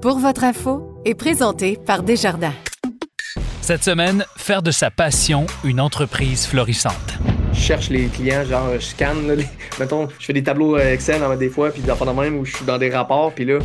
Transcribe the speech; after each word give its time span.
Pour 0.00 0.18
votre 0.18 0.44
info 0.44 0.96
est 1.04 1.14
présenté 1.14 1.76
par 1.86 2.02
Desjardins. 2.02 2.54
Cette 3.60 3.84
semaine, 3.84 4.24
faire 4.36 4.62
de 4.62 4.70
sa 4.70 4.90
passion 4.90 5.46
une 5.64 5.80
entreprise 5.80 6.46
florissante. 6.46 6.94
Je 7.52 7.60
cherche 7.60 7.90
les 7.90 8.06
clients, 8.06 8.44
genre 8.44 8.68
je 8.74 8.78
scanne, 8.84 9.26
là, 9.28 9.34
les- 9.34 9.46
mettons, 9.78 10.08
je 10.18 10.24
fais 10.24 10.32
des 10.32 10.42
tableaux 10.42 10.76
euh, 10.76 10.92
Excel 10.94 11.20
dans- 11.20 11.36
des 11.36 11.50
fois, 11.50 11.70
puis 11.70 11.82
dans 11.82 11.94
de 11.96 12.10
même 12.20 12.38
où 12.38 12.44
je 12.44 12.56
suis 12.56 12.64
dans 12.64 12.78
des 12.78 12.90
rapports, 12.90 13.32
puis 13.32 13.44
là, 13.44 13.58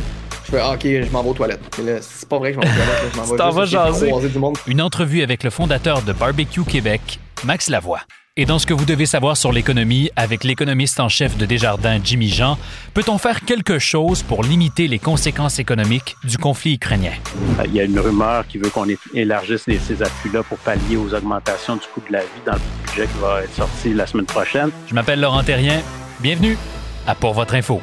je 0.44 0.50
fais 0.50 0.60
ah, 0.60 0.72
ok, 0.74 0.82
je 0.84 1.10
m'en 1.10 1.22
vais 1.22 1.30
aux 1.30 1.34
toilettes. 1.34 1.62
Mais 1.78 1.92
là, 1.94 1.98
c'est 2.02 2.28
pas 2.28 2.38
vrai 2.38 2.52
que 2.52 2.60
je 2.60 2.66
m'en 2.66 2.72
vais 2.74 2.80
aux 2.80 2.84
toilettes, 2.84 3.02
là, 3.02 3.10
je 3.12 3.16
m'en 3.18 3.24
vais 3.32 3.36
t'en 3.36 3.50
vas 3.50 3.64
jaser. 3.64 4.06
croiser 4.08 4.28
du 4.28 4.38
monde. 4.38 4.58
Une 4.66 4.82
entrevue 4.82 5.22
avec 5.22 5.42
le 5.42 5.50
fondateur 5.50 6.02
de 6.02 6.12
Barbecue 6.12 6.64
Québec, 6.64 7.18
Max 7.44 7.68
Lavoie. 7.70 8.00
Et 8.38 8.44
dans 8.44 8.58
ce 8.58 8.66
que 8.66 8.74
vous 8.74 8.84
devez 8.84 9.06
savoir 9.06 9.34
sur 9.34 9.50
l'économie, 9.50 10.10
avec 10.14 10.44
l'économiste 10.44 11.00
en 11.00 11.08
chef 11.08 11.38
de 11.38 11.46
Desjardins, 11.46 11.98
Jimmy 12.04 12.28
Jean, 12.28 12.58
peut-on 12.92 13.16
faire 13.16 13.40
quelque 13.46 13.78
chose 13.78 14.22
pour 14.22 14.42
limiter 14.42 14.88
les 14.88 14.98
conséquences 14.98 15.58
économiques 15.58 16.18
du 16.22 16.36
conflit 16.36 16.74
ukrainien? 16.74 17.12
Euh, 17.58 17.62
Il 17.64 17.72
y 17.72 17.80
a 17.80 17.84
une 17.84 17.98
rumeur 17.98 18.46
qui 18.46 18.58
veut 18.58 18.68
qu'on 18.68 18.84
élargisse 19.14 19.64
ces 19.64 20.02
appuis-là 20.02 20.42
pour 20.42 20.58
pallier 20.58 20.98
aux 20.98 21.14
augmentations 21.14 21.76
du 21.76 21.86
coût 21.94 22.02
de 22.06 22.12
la 22.12 22.20
vie 22.20 22.42
dans 22.44 22.52
le 22.52 22.60
budget 22.84 23.06
qui 23.06 23.18
va 23.22 23.42
être 23.42 23.54
sorti 23.54 23.94
la 23.94 24.06
semaine 24.06 24.26
prochaine. 24.26 24.68
Je 24.86 24.94
m'appelle 24.94 25.20
Laurent 25.20 25.42
Terrien. 25.42 25.80
Bienvenue 26.20 26.58
à 27.06 27.14
Pour 27.14 27.32
votre 27.32 27.54
info. 27.54 27.80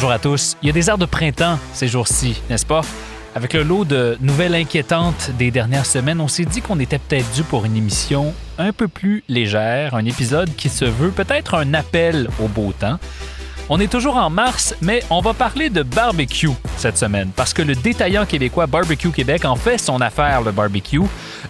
Bonjour 0.00 0.12
à 0.12 0.20
tous. 0.20 0.56
Il 0.62 0.66
y 0.66 0.70
a 0.70 0.72
des 0.72 0.88
airs 0.88 0.96
de 0.96 1.06
printemps 1.06 1.58
ces 1.72 1.88
jours-ci, 1.88 2.40
n'est-ce 2.48 2.64
pas? 2.64 2.82
Avec 3.34 3.52
le 3.52 3.64
lot 3.64 3.84
de 3.84 4.16
nouvelles 4.20 4.54
inquiétantes 4.54 5.32
des 5.36 5.50
dernières 5.50 5.86
semaines, 5.86 6.20
on 6.20 6.28
s'est 6.28 6.44
dit 6.44 6.62
qu'on 6.62 6.78
était 6.78 7.00
peut-être 7.00 7.28
dû 7.32 7.42
pour 7.42 7.64
une 7.64 7.74
émission 7.74 8.32
un 8.58 8.72
peu 8.72 8.86
plus 8.86 9.24
légère, 9.28 9.96
un 9.96 10.04
épisode 10.04 10.54
qui 10.54 10.68
se 10.68 10.84
veut 10.84 11.10
peut-être 11.10 11.54
un 11.54 11.74
appel 11.74 12.28
au 12.40 12.46
beau 12.46 12.72
temps. 12.78 13.00
On 13.68 13.80
est 13.80 13.90
toujours 13.90 14.16
en 14.16 14.30
mars, 14.30 14.76
mais 14.80 15.02
on 15.10 15.20
va 15.20 15.34
parler 15.34 15.68
de 15.68 15.82
barbecue 15.82 16.48
cette 16.76 16.96
semaine 16.96 17.32
parce 17.34 17.52
que 17.52 17.62
le 17.62 17.74
détaillant 17.74 18.24
québécois 18.24 18.68
Barbecue 18.68 19.10
Québec 19.10 19.44
en 19.44 19.56
fait 19.56 19.78
son 19.78 20.00
affaire, 20.00 20.42
le 20.42 20.52
barbecue. 20.52 21.02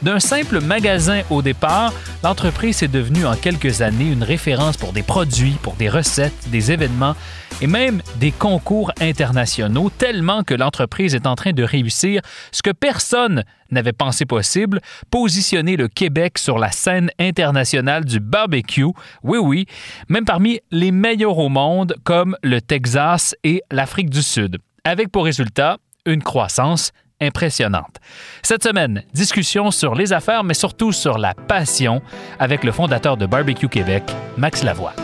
D'un 0.03 0.21
simple 0.21 0.63
magasin 0.63 1.21
au 1.29 1.43
départ, 1.43 1.93
l'entreprise 2.25 2.83
est 2.83 2.89
devenue 2.89 3.27
en 3.27 3.37
quelques 3.37 3.83
années 3.83 4.11
une 4.11 4.23
référence 4.23 4.79
pour 4.79 4.95
des 4.95 5.03
produits, 5.03 5.59
pour 5.63 5.75
des 5.75 5.91
recettes, 5.91 6.49
des 6.49 6.73
événements 6.73 7.15
et 7.61 7.67
même 7.67 8.03
des 8.17 8.33
concours 8.33 8.93
internationaux, 9.01 9.91
tellement 9.91 10.43
que 10.43 10.55
l'entreprise 10.55 11.15
est 11.15 11.27
en 11.27 11.35
train 11.35 11.53
de 11.53 11.63
réussir 11.63 12.23
ce 12.53 12.63
que 12.63 12.71
personne 12.71 13.45
n'avait 13.71 13.93
pensé 13.93 14.25
possible, 14.25 14.81
positionner 15.11 15.77
le 15.77 15.89
Québec 15.89 16.39
sur 16.39 16.59
la 16.59 16.71
scène 16.71 17.11
internationale 17.19 18.05
du 18.05 18.21
barbecue. 18.21 18.87
Oui, 19.23 19.39
oui, 19.39 19.67
même 20.09 20.25
parmi 20.25 20.61
les 20.71 20.91
meilleurs 20.91 21.39
au 21.39 21.49
monde, 21.49 21.95
comme 22.05 22.37
le 22.43 22.61
Texas 22.61 23.35
et 23.45 23.63
l'Afrique 23.71 24.11
du 24.11 24.23
Sud, 24.23 24.59
avec 24.85 25.11
pour 25.11 25.25
résultat 25.25 25.79
une 26.07 26.23
croissance 26.23 26.93
impressionnante. 27.21 27.97
Cette 28.43 28.63
semaine, 28.63 29.03
discussion 29.13 29.71
sur 29.71 29.95
les 29.95 30.13
affaires, 30.13 30.45
mais 30.45 30.55
surtout 30.55 30.93
sur 30.93 31.19
la 31.19 31.35
passion 31.35 32.01
avec 32.39 32.65
le 32.65 32.73
fondateur 32.73 33.17
de 33.17 33.27
Barbecue 33.27 33.69
Québec, 33.69 34.05
Max 34.37 34.63
Lavoie. 34.63 34.95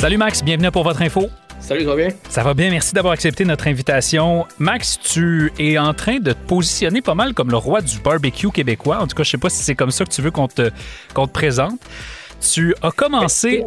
Salut 0.00 0.16
Max, 0.16 0.42
bienvenue 0.42 0.70
pour 0.70 0.82
votre 0.82 1.02
info. 1.02 1.28
Salut, 1.58 1.82
ça 1.82 1.90
va 1.90 1.96
bien? 1.96 2.08
Ça 2.30 2.42
va 2.42 2.54
bien, 2.54 2.70
merci 2.70 2.94
d'avoir 2.94 3.12
accepté 3.12 3.44
notre 3.44 3.68
invitation. 3.68 4.46
Max, 4.58 4.98
tu 4.98 5.52
es 5.58 5.76
en 5.76 5.92
train 5.92 6.20
de 6.20 6.32
te 6.32 6.38
positionner 6.46 7.02
pas 7.02 7.14
mal 7.14 7.34
comme 7.34 7.50
le 7.50 7.58
roi 7.58 7.82
du 7.82 7.98
barbecue 7.98 8.50
québécois. 8.50 8.96
En 9.02 9.06
tout 9.06 9.14
cas, 9.14 9.24
je 9.24 9.30
sais 9.32 9.36
pas 9.36 9.50
si 9.50 9.62
c'est 9.62 9.74
comme 9.74 9.90
ça 9.90 10.06
que 10.06 10.10
tu 10.10 10.22
veux 10.22 10.30
qu'on 10.30 10.48
te, 10.48 10.70
qu'on 11.12 11.26
te 11.26 11.32
présente. 11.32 11.78
Tu 12.40 12.74
as 12.80 12.90
commencé. 12.92 13.62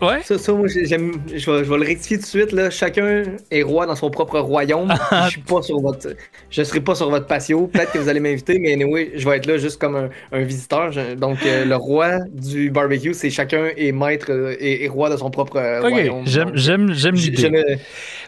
Ouais. 0.00 0.20
Ça, 0.22 0.38
ça, 0.38 0.52
moi, 0.52 0.68
j'aime, 0.68 1.12
je 1.26 1.50
vais, 1.50 1.64
je 1.64 1.70
vais 1.70 1.76
le 1.76 1.84
rectifier 1.84 2.18
tout 2.18 2.22
de 2.22 2.28
suite, 2.28 2.52
là. 2.52 2.70
Chacun 2.70 3.24
est 3.50 3.62
roi 3.62 3.84
dans 3.86 3.96
son 3.96 4.10
propre 4.10 4.38
royaume. 4.38 4.92
je 5.24 5.30
suis 5.30 5.40
pas 5.40 5.60
sur 5.62 5.80
votre, 5.80 6.14
je 6.50 6.62
serai 6.62 6.80
pas 6.80 6.94
sur 6.94 7.10
votre 7.10 7.26
patio. 7.26 7.66
Peut-être 7.66 7.92
que 7.92 7.98
vous 7.98 8.08
allez 8.08 8.20
m'inviter, 8.20 8.58
mais 8.60 8.72
anyway, 8.72 9.10
je 9.16 9.28
vais 9.28 9.38
être 9.38 9.46
là 9.46 9.58
juste 9.58 9.80
comme 9.80 9.96
un, 9.96 10.08
un 10.30 10.42
visiteur. 10.42 10.92
Je- 10.92 11.14
donc, 11.14 11.38
euh, 11.44 11.64
le 11.64 11.74
roi 11.76 12.18
du 12.32 12.70
barbecue, 12.70 13.12
c'est 13.12 13.30
chacun 13.30 13.70
est 13.76 13.90
maître 13.92 14.26
euh, 14.30 14.54
et, 14.60 14.84
et 14.84 14.88
roi 14.88 15.10
de 15.10 15.16
son 15.16 15.30
propre 15.30 15.56
euh, 15.56 15.80
royaume. 15.80 16.22
j'aime, 16.26 16.92
j'aime, 16.92 17.14
l'idée. 17.14 17.78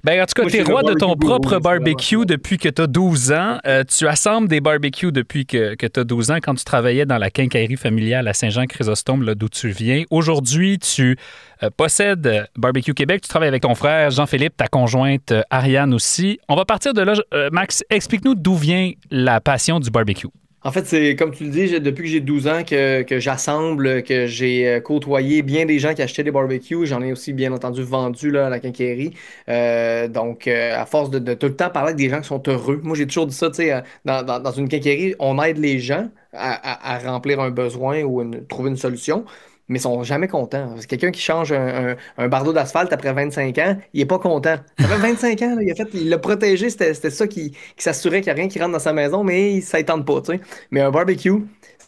Ben, 0.03 0.21
en 0.23 0.27
tout 0.27 0.43
cas, 0.43 0.49
tu 0.49 0.57
es 0.57 0.63
roi 0.63 0.83
de 0.83 0.95
ton 0.95 1.15
propre 1.15 1.59
barbecue 1.61 2.17
vraiment 2.17 2.25
depuis 2.25 2.59
que 2.59 2.69
tu 2.69 2.83
as 2.83 2.87
12 2.89 3.33
ans. 3.33 3.59
Euh, 3.67 3.85
tu 3.85 4.09
assembles 4.09 4.49
des 4.49 4.61
barbecues 4.61 5.13
depuis 5.13 5.47
que, 5.47 5.75
que 5.77 5.87
tu 5.87 6.01
as 6.01 6.05
12 6.05 6.31
ans 6.33 6.39
quand 6.43 6.55
tu 6.55 6.65
travaillais 6.65 7.07
dans 7.07 7.19
la 7.19 7.31
quincaillerie 7.31 7.77
familiale 7.77 8.27
à 8.27 8.33
Saint-Jean-Chrysostome, 8.33 9.23
là, 9.23 9.35
d'où 9.35 9.49
tu 9.49 9.69
viens. 9.69 10.03
Aujourd'hui, 10.11 10.79
tu 10.79 11.17
euh, 11.63 11.71
possèdes 11.77 12.27
euh, 12.27 12.45
Barbecue 12.57 12.95
Québec. 12.95 13.23
Tu 13.23 13.29
travailles 13.29 13.49
avec 13.49 13.63
ton 13.63 13.75
frère 13.75 14.11
Jean-Philippe, 14.11 14.57
ta 14.57 14.67
conjointe 14.67 15.33
euh, 15.33 15.43
Ariane 15.51 15.93
aussi. 15.93 16.39
On 16.49 16.57
va 16.57 16.65
partir 16.65 16.95
de 16.95 17.03
là. 17.03 17.15
Max, 17.53 17.85
explique-nous 17.91 18.35
d'où 18.35 18.55
vient 18.55 18.93
la 19.11 19.41
passion 19.41 19.81
du 19.81 19.91
barbecue. 19.91 20.29
En 20.63 20.73
fait, 20.73 20.87
c'est 20.87 21.17
comme 21.17 21.33
tu 21.33 21.45
le 21.45 21.51
dis, 21.51 21.81
depuis 21.81 22.05
que 22.05 22.09
j'ai 22.11 22.21
12 22.21 22.47
ans 22.47 22.65
que, 22.65 23.01
que 23.03 23.19
j'assemble, 23.19 24.03
que 24.03 24.27
j'ai 24.27 24.81
côtoyé 24.85 25.41
bien 25.41 25.65
des 25.65 25.79
gens 25.79 25.95
qui 25.95 26.03
achetaient 26.03 26.23
des 26.23 26.31
barbecues. 26.31 26.85
J'en 26.85 27.01
ai 27.01 27.13
aussi 27.13 27.33
bien 27.33 27.51
entendu 27.53 27.83
vendu 27.83 28.31
là, 28.31 28.47
à 28.47 28.51
la 28.51 28.61
quincaillerie. 28.61 29.15
Euh, 29.49 30.07
donc, 30.07 30.47
à 30.49 30.85
force 30.85 31.09
de, 31.09 31.33
tout 31.33 31.47
le 31.47 31.57
temps 31.57 31.71
parler 31.71 31.93
avec 31.93 31.97
des 31.97 32.11
gens 32.11 32.21
qui 32.21 32.29
sont 32.29 32.43
heureux. 32.47 32.79
Moi, 32.83 32.95
j'ai 32.95 33.07
toujours 33.07 33.27
dit 33.27 33.35
ça, 33.35 33.49
tu 33.49 33.57
sais, 33.57 33.83
dans, 34.05 34.23
dans, 34.23 34.53
une 34.53 34.69
quincaillerie, 34.69 35.15
on 35.19 35.43
aide 35.43 35.57
les 35.57 35.79
gens 35.79 36.11
à, 36.35 36.95
à- 36.95 36.99
remplir 37.11 37.41
un 37.41 37.51
besoin 37.51 38.03
ou 38.03 38.23
trouver 38.47 38.69
une 38.69 38.77
solution. 38.77 39.25
Mais 39.71 39.79
ils 39.79 39.83
sont 39.83 40.03
jamais 40.03 40.29
contents. 40.29 40.69
Parce 40.71 40.87
que 40.87 40.91
quelqu'un 40.91 41.13
qui 41.13 41.23
change 41.23 41.53
un, 41.53 41.93
un, 41.93 41.97
un 42.19 42.29
bardeau 42.29 42.53
d'asphalte 42.53 42.93
après 42.93 43.13
25 43.15 43.57
ans, 43.59 43.79
il 43.95 44.03
est 44.03 44.07
pas 44.07 44.19
content. 44.19 44.57
Ça 44.79 44.89
fait 44.89 44.99
25 44.99 45.43
ans, 45.43 45.55
là, 45.57 45.63
il 45.63 45.71
a 45.73 45.75
fait, 45.75 45.89
il 45.95 46.11
l'a 46.11 46.19
protégé, 46.19 46.71
c'était 46.71 46.95
c'était 46.95 47.11
ça 47.11 47.27
qui, 47.29 47.53
qui 47.53 47.83
s'assurait 47.85 48.21
qu'il 48.21 48.33
n'y 48.35 48.39
a 48.39 48.43
rien 48.43 48.49
qui 48.49 48.59
rentre 48.61 48.73
dans 48.73 48.79
sa 48.81 48.93
maison, 48.93 49.25
mais 49.25 49.63
ça 49.63 49.79
ne 49.79 49.85
tente 49.85 50.07
pas, 50.07 50.21
tu 50.23 50.33
sais. 50.35 50.41
Mais 50.73 50.83
un 50.83 50.91
barbecue, 50.91 51.33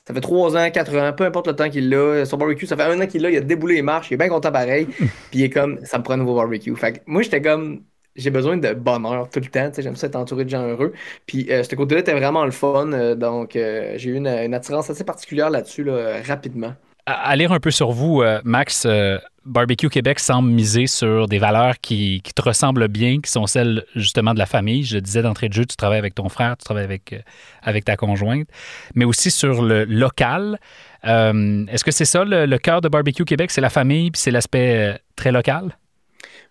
ça 0.06 0.14
fait 0.14 0.20
3 0.20 0.56
ans, 0.56 0.70
4 0.70 0.96
ans, 0.96 1.12
peu 1.12 1.24
importe 1.24 1.46
le 1.48 1.56
temps 1.56 1.70
qu'il 1.70 1.88
l'a. 1.90 2.24
Son 2.24 2.36
barbecue, 2.36 2.66
ça 2.66 2.76
fait 2.76 2.82
un 2.84 3.00
an 3.00 3.06
qu'il 3.06 3.22
l'a, 3.22 3.30
il 3.30 3.36
a 3.36 3.40
déboulé 3.40 3.76
les 3.76 3.82
marches, 3.82 4.10
il 4.10 4.14
est 4.14 4.16
bien 4.16 4.28
content 4.28 4.52
pareil. 4.52 4.86
Puis 5.30 5.40
il 5.40 5.42
est 5.44 5.50
comme, 5.50 5.78
ça 5.84 5.98
me 5.98 6.02
prend 6.04 6.14
un 6.14 6.18
nouveau 6.18 6.34
barbecue. 6.36 6.74
Fait 6.76 6.94
que 6.94 6.98
moi, 7.06 7.22
j'étais 7.22 7.42
comme, 7.42 7.84
j'ai 8.16 8.30
besoin 8.30 8.56
de 8.56 8.74
bonheur 8.74 9.28
tout 9.30 9.40
le 9.40 9.46
temps. 9.46 9.70
J'aime 9.76 9.96
ça 9.96 10.06
être 10.08 10.16
entouré 10.16 10.44
de 10.44 10.50
gens 10.50 10.66
heureux. 10.66 10.92
Puis 11.26 11.50
euh, 11.50 11.62
ce 11.62 11.74
côté-là 11.74 12.00
était 12.00 12.12
vraiment 12.14 12.44
le 12.44 12.50
fun. 12.50 12.92
euh, 12.92 13.14
donc, 13.14 13.56
euh, 13.56 13.94
j'ai 13.96 14.10
eu 14.10 14.14
une, 14.16 14.26
une 14.28 14.54
attirance 14.54 14.90
assez 14.90 15.04
particulière 15.04 15.50
là-dessus, 15.50 15.84
là, 15.84 16.20
rapidement. 16.22 16.74
À, 17.06 17.34
lire 17.34 17.50
un 17.50 17.58
peu 17.58 17.72
sur 17.72 17.90
vous, 17.90 18.22
euh, 18.22 18.40
Max, 18.44 18.84
euh, 18.86 19.18
Barbecue 19.44 19.88
Québec 19.88 20.20
semble 20.20 20.50
miser 20.50 20.86
sur 20.86 21.26
des 21.26 21.38
valeurs 21.38 21.80
qui, 21.80 22.22
te 22.22 22.42
ressemblent 22.42 22.86
bien, 22.86 23.20
qui 23.20 23.28
sont 23.28 23.46
celles 23.48 23.84
justement 23.96 24.34
de 24.34 24.38
la 24.38 24.46
famille. 24.46 24.84
Je 24.84 24.98
disais 24.98 25.20
d'entrée 25.20 25.48
de 25.48 25.52
jeu, 25.52 25.66
tu 25.66 25.74
travailles 25.74 25.98
avec 25.98 26.14
ton 26.14 26.28
frère, 26.28 26.56
tu 26.56 26.64
travailles 26.64 26.84
avec, 26.84 27.12
euh, 27.12 27.18
avec 27.62 27.84
ta 27.84 27.96
conjointe, 27.96 28.46
mais 28.94 29.04
aussi 29.04 29.32
sur 29.32 29.62
le 29.62 29.84
local. 29.84 30.60
Est-ce 31.02 31.82
que 31.82 31.90
c'est 31.90 32.04
ça 32.04 32.24
le, 32.24 32.46
le 32.46 32.58
cœur 32.58 32.80
de 32.80 32.88
Barbecue 32.88 33.24
Québec? 33.24 33.50
C'est 33.50 33.60
la 33.60 33.70
famille, 33.70 34.12
puis 34.12 34.20
c'est 34.20 34.30
l'aspect 34.30 35.00
très 35.16 35.32
local? 35.32 35.76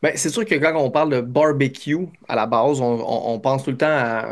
Ben, 0.02 0.14
c'est 0.16 0.30
sûr 0.30 0.46
que 0.46 0.56
quand 0.56 0.76
on 0.76 0.90
parle 0.90 1.12
de 1.12 1.22
barbecue, 1.22 2.08
à 2.28 2.36
la 2.36 2.48
base, 2.48 2.82
on, 2.82 3.40
pense 3.40 3.64
tout 3.64 3.72
le 3.72 3.78
temps 3.78 3.86
à 3.88 4.26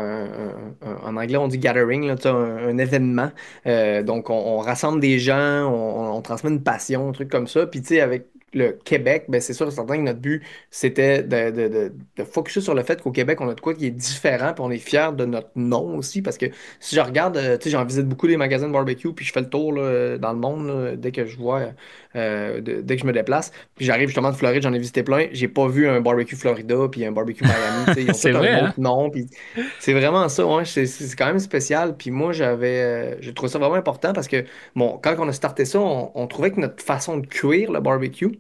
en 1.04 1.16
anglais 1.16 1.38
on 1.38 1.48
dit 1.48 1.60
gathering, 1.60 2.10
un, 2.10 2.26
un 2.26 2.78
événement. 2.78 3.32
Euh, 3.68 4.02
donc 4.04 4.30
on, 4.30 4.34
on 4.34 4.58
rassemble 4.60 5.00
des 5.00 5.20
gens, 5.20 5.66
on 5.72 6.22
transmet 6.22 6.50
une 6.50 6.64
passion, 6.64 7.10
un 7.10 7.12
truc 7.12 7.30
comme 7.30 7.48
ça. 7.48 7.68
Puis 7.68 7.82
tu 7.82 7.90
sais, 7.90 8.02
avec 8.02 8.28
le 8.54 8.72
Québec, 8.74 9.26
ben, 9.30 9.42
c'est 9.42 9.54
sûr 9.54 9.68
et 9.68 9.72
certain 9.72 9.98
que 9.98 10.02
notre 10.04 10.20
but, 10.20 10.44
c'était 10.72 11.24
de, 11.24 11.52
de, 11.52 11.68
de, 11.68 11.94
de 12.18 12.24
focuser 12.24 12.62
sur 12.62 12.74
le 12.74 12.84
fait 12.84 13.02
qu'au 13.02 13.12
Québec, 13.12 13.42
on 13.42 13.50
a 13.50 13.54
de 13.56 13.62
quoi 13.62 13.74
qui 13.74 13.86
est 13.88 13.92
différent, 13.92 14.54
puis 14.54 14.64
on 14.66 14.72
est 14.72 14.78
fiers 14.80 15.10
de 15.16 15.26
notre 15.26 15.52
nom 15.56 15.98
aussi, 15.98 16.22
parce 16.22 16.38
que 16.38 16.48
si 16.80 16.96
je 16.96 17.02
regarde, 17.02 17.38
euh, 17.38 17.58
tu 17.58 17.66
sais, 17.66 17.70
j'en 17.72 17.86
visite 17.86 18.08
beaucoup 18.08 18.28
des 18.28 18.38
magasins 18.38 18.68
de 18.68 18.74
barbecue, 18.74 19.14
puis 19.14 19.26
je 19.26 19.32
fais 19.32 19.42
le 19.42 19.50
tour 19.50 19.74
là, 19.74 20.18
dans 20.18 20.34
le 20.34 20.40
monde 20.40 20.68
là, 20.68 20.96
dès 20.96 21.12
que 21.12 21.26
je 21.26 21.38
vois, 21.38 21.70
euh, 22.16 22.62
de- 22.62 22.82
dès 22.82 22.96
que 22.96 23.02
je 23.02 23.08
me 23.08 23.14
déplace. 23.14 23.52
Puis 23.76 23.86
j'arrive 23.86 24.08
justement 24.08 24.32
de 24.32 24.36
Floride, 24.36 24.64
j'en 24.64 24.74
ai 24.74 24.80
visité 24.80 25.04
plein. 25.04 25.28
J'ai 25.32 25.48
pas 25.48 25.68
vu 25.68 25.88
un 25.88 26.02
barbecue 26.02 26.36
Florida, 26.36 26.76
puis 26.92 27.06
un 27.06 27.12
barbecue 27.12 27.44
Miami, 27.46 27.88
tu 27.88 27.94
sais, 27.94 28.04
ils 28.04 28.12
ont 28.14 28.20
C'est 28.20 28.32
vrai, 28.34 28.54
un 28.54 28.64
hein? 28.64 28.66
autre 28.66 28.80
nom, 28.80 29.10
puis 29.10 29.30
c'est 29.78 29.94
vraiment 29.94 30.28
ça, 30.30 30.46
ouais, 30.46 30.66
c'est 30.66 30.86
c'est 30.86 31.16
quand 31.16 31.26
même 31.28 31.40
spécial. 31.40 31.96
Puis 31.98 32.12
moi, 32.12 32.32
j'avais, 32.34 32.82
euh, 33.16 33.22
j'ai 33.22 33.34
trouvé 33.34 33.52
ça 33.52 33.60
vraiment 33.60 33.76
important 33.76 34.14
parce 34.14 34.28
que, 34.28 34.46
bon, 34.76 35.00
quand 35.02 35.16
on 35.20 35.28
a 35.28 35.34
starté 35.34 35.66
ça, 35.66 35.80
on, 35.80 36.12
on 36.16 36.28
trouvait 36.28 36.52
que 36.52 36.60
notre 36.60 36.84
façon 36.84 37.18
de 37.18 37.28
cuire 37.28 37.72
le 37.72 37.80
barbecue, 37.80 38.39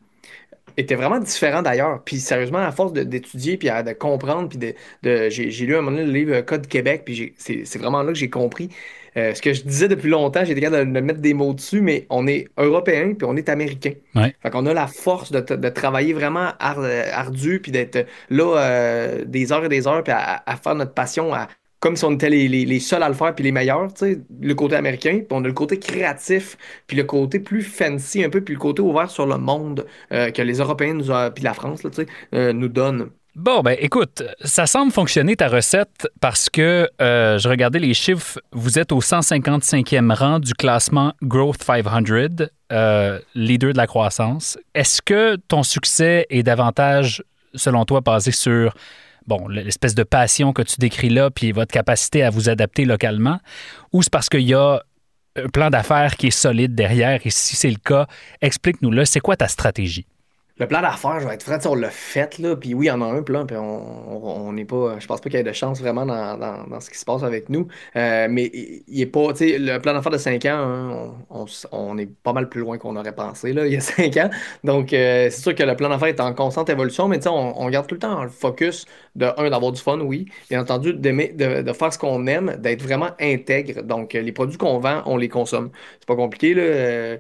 était 0.77 0.95
vraiment 0.95 1.19
différent 1.19 1.61
d'ailleurs. 1.61 2.01
Puis 2.03 2.19
sérieusement, 2.19 2.59
à 2.59 2.71
force 2.71 2.93
d'étudier, 2.93 3.57
puis 3.57 3.69
de 3.69 3.93
comprendre, 3.93 4.49
puis 4.49 4.57
de, 4.57 5.29
j'ai 5.29 5.65
lu 5.65 5.75
un 5.75 5.81
moment 5.81 5.97
donné 5.97 6.05
le 6.05 6.13
livre 6.13 6.41
Code 6.41 6.67
Québec, 6.67 7.03
puis 7.05 7.33
c'est 7.37 7.77
vraiment 7.77 8.03
là 8.03 8.11
que 8.11 8.17
j'ai 8.17 8.29
compris 8.29 8.69
euh, 9.17 9.33
ce 9.33 9.41
que 9.41 9.53
je 9.53 9.63
disais 9.63 9.87
depuis 9.87 10.09
longtemps. 10.09 10.43
J'ai 10.45 10.51
été 10.51 10.61
capable 10.61 10.93
de, 10.93 10.99
mettre 10.99 11.19
des 11.19 11.33
mots 11.33 11.53
dessus, 11.53 11.81
mais 11.81 12.05
on 12.09 12.27
est 12.27 12.47
européen, 12.57 13.13
puis 13.17 13.27
on 13.29 13.35
est 13.35 13.49
américain. 13.49 13.93
Ouais. 14.15 14.35
Fait 14.41 14.49
qu'on 14.49 14.65
a 14.65 14.73
la 14.73 14.87
force 14.87 15.31
de, 15.31 15.69
travailler 15.69 16.13
vraiment 16.13 16.51
ardu, 16.59 17.59
puis 17.59 17.71
d'être 17.71 18.05
là 18.29 18.57
euh, 18.57 19.25
des 19.25 19.51
heures 19.51 19.65
et 19.65 19.69
des 19.69 19.87
heures, 19.87 20.03
puis 20.03 20.13
à, 20.13 20.55
faire 20.61 20.75
notre 20.75 20.93
passion, 20.93 21.33
à, 21.33 21.47
comme 21.79 21.95
si 21.95 22.05
on 22.05 22.11
était 22.11 22.29
les, 22.29 22.79
seuls 22.79 23.03
à 23.03 23.09
le 23.09 23.15
faire 23.15 23.33
puis 23.33 23.43
les 23.43 23.51
meilleurs, 23.51 23.93
tu 23.93 24.05
sais, 24.05 24.21
le 24.41 24.55
côté 24.55 24.75
américain, 24.75 25.19
puis 25.19 25.27
on 25.31 25.43
a 25.43 25.47
le 25.47 25.53
côté 25.53 25.79
créatif, 25.79 26.57
puis 26.87 26.97
le 26.97 27.03
côté 27.03 27.39
plus 27.39 27.63
fancy 27.63 28.23
un 28.23 28.29
peu, 28.29 28.41
puis 28.41 28.53
le 28.53 28.59
côté 28.59 28.81
ouvert 28.81 29.09
sur 29.09 29.25
le 29.25 29.37
monde 29.37 29.85
euh, 30.11 30.31
que 30.31 30.41
les 30.41 30.57
Européens 30.57 30.93
nous 30.93 31.09
puis 31.33 31.43
la 31.43 31.53
France, 31.53 31.81
tu 31.81 31.89
sais, 31.93 32.05
euh, 32.33 32.53
nous 32.53 32.67
donnent. 32.67 33.09
Bon, 33.35 33.61
ben 33.61 33.77
écoute, 33.79 34.23
ça 34.43 34.65
semble 34.65 34.91
fonctionner 34.91 35.37
ta 35.37 35.47
recette 35.47 36.09
parce 36.19 36.49
que 36.49 36.89
euh, 36.99 37.37
je 37.37 37.47
regardais 37.47 37.79
les 37.79 37.93
chiffres, 37.93 38.39
vous 38.51 38.79
êtes 38.79 38.91
au 38.91 38.99
155e 38.99 40.13
rang 40.13 40.39
du 40.39 40.53
classement 40.53 41.13
Growth 41.21 41.63
500, 41.63 42.47
leader 43.35 43.71
de 43.71 43.77
la 43.77 43.87
croissance. 43.87 44.57
Est-ce 44.73 45.01
que 45.01 45.37
ton 45.47 45.63
succès 45.63 46.25
est 46.29 46.43
davantage, 46.43 47.23
selon 47.53 47.85
toi, 47.85 48.01
basé 48.01 48.31
sur 48.31 48.73
bon, 49.29 49.47
l'espèce 49.47 49.93
de 49.93 50.03
passion 50.03 50.53
que 50.53 50.63
tu 50.63 50.77
décris 50.79 51.09
là, 51.09 51.29
puis 51.29 51.51
votre 51.51 51.71
capacité 51.71 52.23
à 52.23 52.31
vous 52.31 52.49
adapter 52.49 52.83
localement, 52.83 53.39
ou 53.93 54.01
c'est 54.01 54.11
parce 54.11 54.27
qu'il 54.27 54.41
y 54.41 54.55
a 54.55 54.81
un 55.35 55.47
plan 55.49 55.69
d'affaires 55.69 56.17
qui 56.17 56.27
est 56.27 56.31
solide 56.31 56.73
derrière, 56.73 57.21
et 57.23 57.29
si 57.29 57.55
c'est 57.55 57.69
le 57.69 57.77
cas, 57.77 58.07
explique-nous 58.41 58.91
là, 58.91 59.05
c'est 59.05 59.19
quoi 59.19 59.37
ta 59.37 59.47
stratégie? 59.47 60.07
Le 60.59 60.67
plan 60.67 60.81
d'affaires, 60.81 61.21
je 61.21 61.25
vais 61.25 61.35
être 61.35 61.43
franc, 61.43 61.57
on 61.71 61.75
l'a 61.75 61.89
fait, 61.89 62.37
là, 62.37 62.53
puis 62.57 62.73
oui, 62.73 62.87
il 62.87 62.89
y 62.89 62.91
en 62.91 62.99
a 62.99 63.05
un 63.05 63.21
plan, 63.23 63.45
puis 63.45 63.55
on 63.55 64.51
n'est 64.51 64.65
pas, 64.65 64.99
je 64.99 65.07
pense 65.07 65.21
pas 65.21 65.29
qu'il 65.29 65.37
y 65.37 65.41
ait 65.41 65.43
de 65.45 65.53
chance 65.53 65.79
vraiment 65.79 66.05
dans, 66.05 66.79
ce 66.81 66.89
qui 66.89 66.97
se 66.97 67.05
passe 67.05 67.23
avec 67.23 67.47
nous, 67.47 67.69
euh, 67.95 68.27
mais 68.29 68.51
il, 68.53 69.01
est 69.01 69.05
pas, 69.05 69.31
tu 69.31 69.37
sais, 69.37 69.57
le 69.57 69.79
plan 69.79 69.93
d'affaires 69.93 70.11
de 70.11 70.17
5 70.17 70.43
ans, 70.47 71.13
hein, 71.29 71.47
on, 71.71 71.97
est 71.97 72.07
pas 72.07 72.33
mal 72.33 72.49
plus 72.49 72.59
loin 72.59 72.77
qu'on 72.77 72.97
aurait 72.97 73.15
pensé, 73.15 73.53
là, 73.53 73.67
il 73.67 73.71
y 73.71 73.77
a 73.77 73.79
5 73.79 74.17
ans, 74.17 74.29
donc 74.65 74.91
euh, 74.91 75.29
c'est 75.29 75.41
sûr 75.41 75.55
que 75.55 75.63
le 75.63 75.77
plan 75.77 75.87
d'affaires 75.87 76.09
est 76.09 76.19
en 76.19 76.33
constante 76.33 76.69
évolution, 76.69 77.07
mais 77.07 77.19
tu 77.19 77.23
sais, 77.23 77.29
on, 77.29 77.69
garde 77.69 77.87
tout 77.87 77.95
le 77.95 77.99
temps 77.99 78.21
le 78.21 78.29
focus 78.29 78.85
de, 79.15 79.27
un, 79.37 79.49
d'avoir 79.49 79.71
du 79.71 79.79
fun, 79.79 80.01
oui, 80.01 80.25
bien 80.49 80.59
entendu, 80.59 80.93
de, 80.93 81.61
de 81.61 81.73
faire 81.73 81.93
ce 81.93 81.97
qu'on 81.97 82.27
aime, 82.27 82.57
d'être 82.59 82.81
vraiment 82.81 83.11
intègre, 83.21 83.81
donc 83.83 84.11
les 84.11 84.31
produits 84.33 84.57
qu'on 84.57 84.79
vend, 84.79 85.03
on 85.05 85.15
les 85.15 85.29
consomme. 85.29 85.69
C'est 86.01 86.07
pas 86.07 86.17
compliqué, 86.17 86.53
là, 86.53 86.63
euh, 86.63 87.17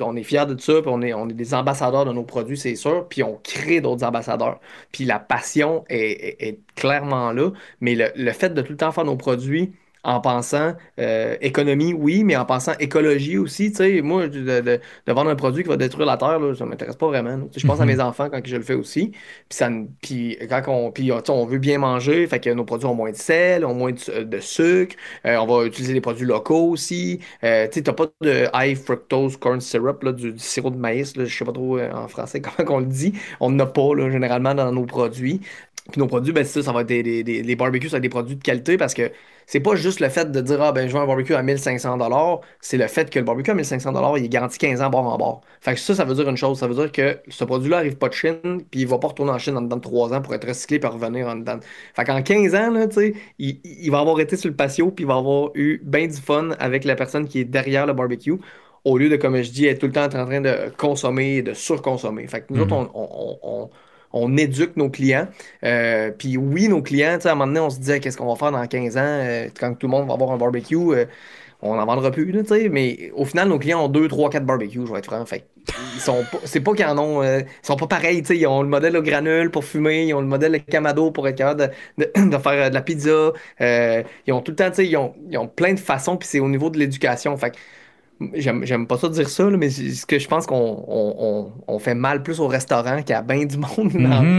on 0.00 0.16
est 0.16 0.24
fiers 0.24 0.46
de 0.46 0.60
ça, 0.60 0.82
puis 0.82 0.90
on 0.92 1.00
est, 1.00 1.14
on 1.14 1.28
est 1.28 1.34
des 1.34 1.54
ambassadeurs 1.54 2.04
de 2.04 2.12
nos 2.12 2.24
produits 2.24 2.39
c'est 2.56 2.76
sûr, 2.76 3.06
puis 3.08 3.22
on 3.22 3.38
crée 3.42 3.80
d'autres 3.80 4.04
ambassadeurs. 4.04 4.60
Puis 4.92 5.04
la 5.04 5.18
passion 5.18 5.84
est, 5.88 6.58
clairement 6.74 7.32
là, 7.32 7.50
mais 7.80 7.94
le, 7.94 8.32
fait 8.32 8.50
de 8.50 8.62
tout 8.62 8.72
le 8.72 8.76
temps 8.78 8.92
faire 8.92 9.04
nos 9.04 9.16
produits 9.16 9.72
en 10.02 10.20
pensant 10.20 10.74
euh, 10.98 11.36
économie, 11.40 11.92
oui, 11.92 12.24
mais 12.24 12.36
en 12.36 12.44
pensant 12.44 12.72
écologie 12.78 13.36
aussi. 13.38 13.70
Tu 13.70 13.76
sais, 13.76 14.00
moi, 14.02 14.28
de, 14.28 14.80
vendre 15.06 15.30
un 15.30 15.36
produit 15.36 15.62
qui 15.62 15.68
va 15.68 15.76
détruire 15.76 16.06
la 16.06 16.16
Terre, 16.16 16.38
là, 16.38 16.54
ça 16.54 16.64
ne 16.64 16.70
m'intéresse 16.70 16.96
pas 16.96 17.08
vraiment. 17.08 17.48
je 17.54 17.66
pense 17.66 17.80
à 17.80 17.84
mhm. 17.84 17.92
mes 17.92 18.00
enfants 18.00 18.28
quand 18.30 18.40
je 18.44 18.56
le 18.56 18.62
fais 18.62 18.74
aussi. 18.74 19.10
Puis, 19.10 19.58
ça, 19.58 19.68
puis 20.02 20.38
quand 20.48 20.62
on, 20.68 20.90
puis, 20.90 21.10
on 21.12 21.44
veut 21.44 21.58
bien 21.58 21.78
manger, 21.78 22.26
fait 22.26 22.40
que 22.40 22.50
nos 22.50 22.64
produits 22.64 22.86
ont 22.86 22.94
moins 22.94 23.10
de 23.10 23.16
sel, 23.16 23.64
ont 23.64 23.74
moins 23.74 23.92
de, 23.92 24.40
sucre. 24.40 24.96
Euh, 25.26 25.36
on 25.36 25.46
va 25.46 25.66
utiliser 25.66 25.92
des 25.92 26.00
produits 26.00 26.26
locaux 26.26 26.70
aussi. 26.70 27.20
Euh, 27.44 27.68
tu 27.70 27.82
n'as 27.82 27.92
pas 27.92 28.06
de 28.22 28.46
high 28.54 28.76
fructose 28.76 29.36
corn 29.36 29.60
syrup, 29.60 30.02
là, 30.02 30.12
du, 30.12 30.38
sirop 30.38 30.70
de 30.70 30.78
maïs. 30.78 31.16
Là, 31.16 31.24
je 31.26 31.36
sais 31.36 31.44
pas 31.44 31.52
trop 31.52 31.78
en 31.78 32.08
français 32.08 32.40
comment 32.56 32.76
on 32.76 32.80
le 32.80 32.86
dit. 32.86 33.12
On 33.40 33.50
n'en 33.50 33.64
a 33.64 33.66
pas 33.66 33.94
là, 33.94 34.10
généralement 34.10 34.54
dans 34.54 34.72
nos 34.72 34.86
produits. 34.86 35.40
Puis 35.90 36.00
nos 36.00 36.06
produits, 36.06 36.32
ben, 36.32 36.44
ça, 36.44 36.62
ça 36.62 36.72
va 36.72 36.82
être 36.82 36.88
des, 36.88 37.02
des, 37.02 37.42
des, 37.42 37.56
barbecues, 37.56 37.88
ça 37.88 37.92
va 37.92 37.98
être 37.98 38.02
des 38.02 38.08
produits 38.08 38.36
de 38.36 38.42
qualité 38.42 38.76
parce 38.76 38.94
que 38.94 39.10
c'est 39.46 39.60
pas 39.60 39.74
juste 39.74 40.00
le 40.00 40.08
fait 40.08 40.30
de 40.30 40.40
dire, 40.40 40.62
ah 40.62 40.72
ben, 40.72 40.88
je 40.88 40.94
veux 40.94 41.00
un 41.00 41.06
barbecue 41.06 41.34
à 41.34 41.42
1500 41.42 41.98
c'est 42.60 42.76
le 42.76 42.86
fait 42.86 43.10
que 43.10 43.18
le 43.18 43.24
barbecue 43.24 43.50
à 43.50 43.54
1500 43.54 44.16
il 44.16 44.24
est 44.24 44.28
garanti 44.28 44.58
15 44.58 44.80
ans 44.80 44.90
bord 44.90 45.06
en 45.06 45.18
bord. 45.18 45.40
Fait 45.60 45.74
que 45.74 45.80
ça, 45.80 45.94
ça 45.94 46.04
veut 46.04 46.14
dire 46.14 46.28
une 46.28 46.36
chose, 46.36 46.58
ça 46.58 46.68
veut 46.68 46.74
dire 46.74 46.92
que 46.92 47.18
ce 47.28 47.44
produit-là 47.44 47.78
arrive 47.78 47.96
pas 47.96 48.08
de 48.08 48.14
Chine, 48.14 48.62
puis 48.70 48.80
il 48.80 48.86
va 48.86 48.98
pas 48.98 49.08
retourner 49.08 49.32
en 49.32 49.38
Chine 49.38 49.56
en 49.56 49.62
dedans 49.62 49.76
de 49.76 49.82
3 49.82 50.14
ans 50.14 50.22
pour 50.22 50.34
être 50.34 50.46
recyclé 50.46 50.78
puis 50.78 50.88
revenir 50.88 51.26
en 51.26 51.36
dedans. 51.36 51.58
Fait 51.94 52.04
qu'en 52.04 52.22
15 52.22 52.54
ans, 52.54 52.70
là, 52.70 52.86
tu 52.86 52.94
sais, 52.94 53.14
il, 53.38 53.90
va 53.90 53.98
avoir 53.98 54.20
été 54.20 54.36
sur 54.36 54.48
le 54.48 54.56
patio, 54.56 54.90
puis 54.90 55.04
il 55.04 55.08
va 55.08 55.16
avoir 55.16 55.50
eu 55.54 55.80
bien 55.84 56.06
du 56.06 56.16
fun 56.16 56.50
avec 56.58 56.84
la 56.84 56.94
personne 56.94 57.26
qui 57.26 57.40
est 57.40 57.44
derrière 57.44 57.86
le 57.86 57.92
barbecue 57.92 58.38
au 58.84 58.98
lieu 58.98 59.08
de, 59.08 59.16
comme 59.16 59.40
je 59.42 59.50
dis, 59.50 59.66
être 59.66 59.80
tout 59.80 59.86
le 59.86 59.92
temps 59.92 60.04
en 60.04 60.08
train 60.08 60.40
de 60.40 60.72
consommer 60.76 61.36
et 61.36 61.42
de 61.42 61.54
surconsommer. 61.54 62.26
Fait 62.26 62.40
que 62.40 62.46
nous 62.50 62.62
autres, 62.62 62.74
mhm. 62.74 62.88
on 62.94 63.38
on 63.42 63.70
éduque 64.36 64.76
nos 64.76 64.90
clients. 64.90 65.28
Euh, 65.64 66.10
puis 66.16 66.36
oui, 66.36 66.68
nos 66.68 66.82
clients, 66.82 67.18
à 67.24 67.28
un 67.28 67.34
moment 67.34 67.46
donné, 67.46 67.60
on 67.60 67.70
se 67.70 67.78
disait 67.78 68.00
qu'est-ce 68.00 68.16
qu'on 68.16 68.26
va 68.26 68.36
faire 68.36 68.52
dans 68.52 68.66
15 68.66 68.96
ans? 68.96 69.00
Euh, 69.04 69.48
quand 69.58 69.74
tout 69.74 69.86
le 69.86 69.92
monde 69.92 70.06
va 70.06 70.14
avoir 70.14 70.32
un 70.32 70.36
barbecue. 70.36 70.76
Euh, 70.76 71.06
on 71.62 71.74
n'en 71.74 71.84
vendra 71.84 72.10
plus, 72.10 72.32
là, 72.32 72.40
mais 72.70 73.12
au 73.14 73.26
final, 73.26 73.48
nos 73.48 73.58
clients 73.58 73.84
ont 73.84 73.88
2, 73.88 74.08
3, 74.08 74.30
4 74.30 74.46
barbecues, 74.46 74.80
je 74.86 74.92
vais 74.92 74.98
être 75.00 75.04
franc. 75.04 75.26
Fait, 75.26 75.44
ils 75.94 76.00
sont 76.00 76.24
c'est 76.44 76.60
pas 76.60 76.72
qu'ils 76.72 76.86
en 76.86 76.96
ont. 76.96 77.22
ils 77.22 77.44
sont 77.60 77.76
pas 77.76 77.86
pareils, 77.86 78.22
ils 78.30 78.46
ont 78.46 78.62
le 78.62 78.68
modèle 78.68 78.96
au 78.96 79.02
granule 79.02 79.50
pour 79.50 79.66
fumer, 79.66 80.06
ils 80.06 80.14
ont 80.14 80.22
le 80.22 80.26
modèle 80.26 80.64
Kamado 80.64 81.10
pour 81.10 81.28
être 81.28 81.36
capable 81.36 81.70
de, 81.98 82.38
faire 82.38 82.70
de 82.70 82.74
la 82.74 82.80
pizza. 82.80 83.32
ils 83.60 84.32
ont 84.32 84.40
tout 84.40 84.52
le 84.52 84.56
temps, 84.56 84.70
ils 84.78 84.96
ont, 84.96 85.14
ils 85.30 85.36
ont 85.36 85.48
plein 85.48 85.74
de 85.74 85.78
façons, 85.78 86.16
puis 86.16 86.26
c'est 86.26 86.40
au 86.40 86.48
niveau 86.48 86.70
de 86.70 86.78
l'éducation. 86.78 87.36
Fait 87.36 87.54
J'aime 88.34 88.86
pas 88.86 88.98
ça 88.98 89.08
dire 89.08 89.30
ça, 89.30 89.44
mais 89.44 89.70
ce 89.70 90.04
que 90.04 90.18
je 90.18 90.28
pense 90.28 90.46
qu'on 90.46 91.78
fait 91.78 91.94
mal 91.94 92.22
plus 92.22 92.38
au 92.38 92.48
restaurant 92.48 93.02
qu'à 93.02 93.22
bien 93.22 93.46
du 93.46 93.56
monde 93.56 93.92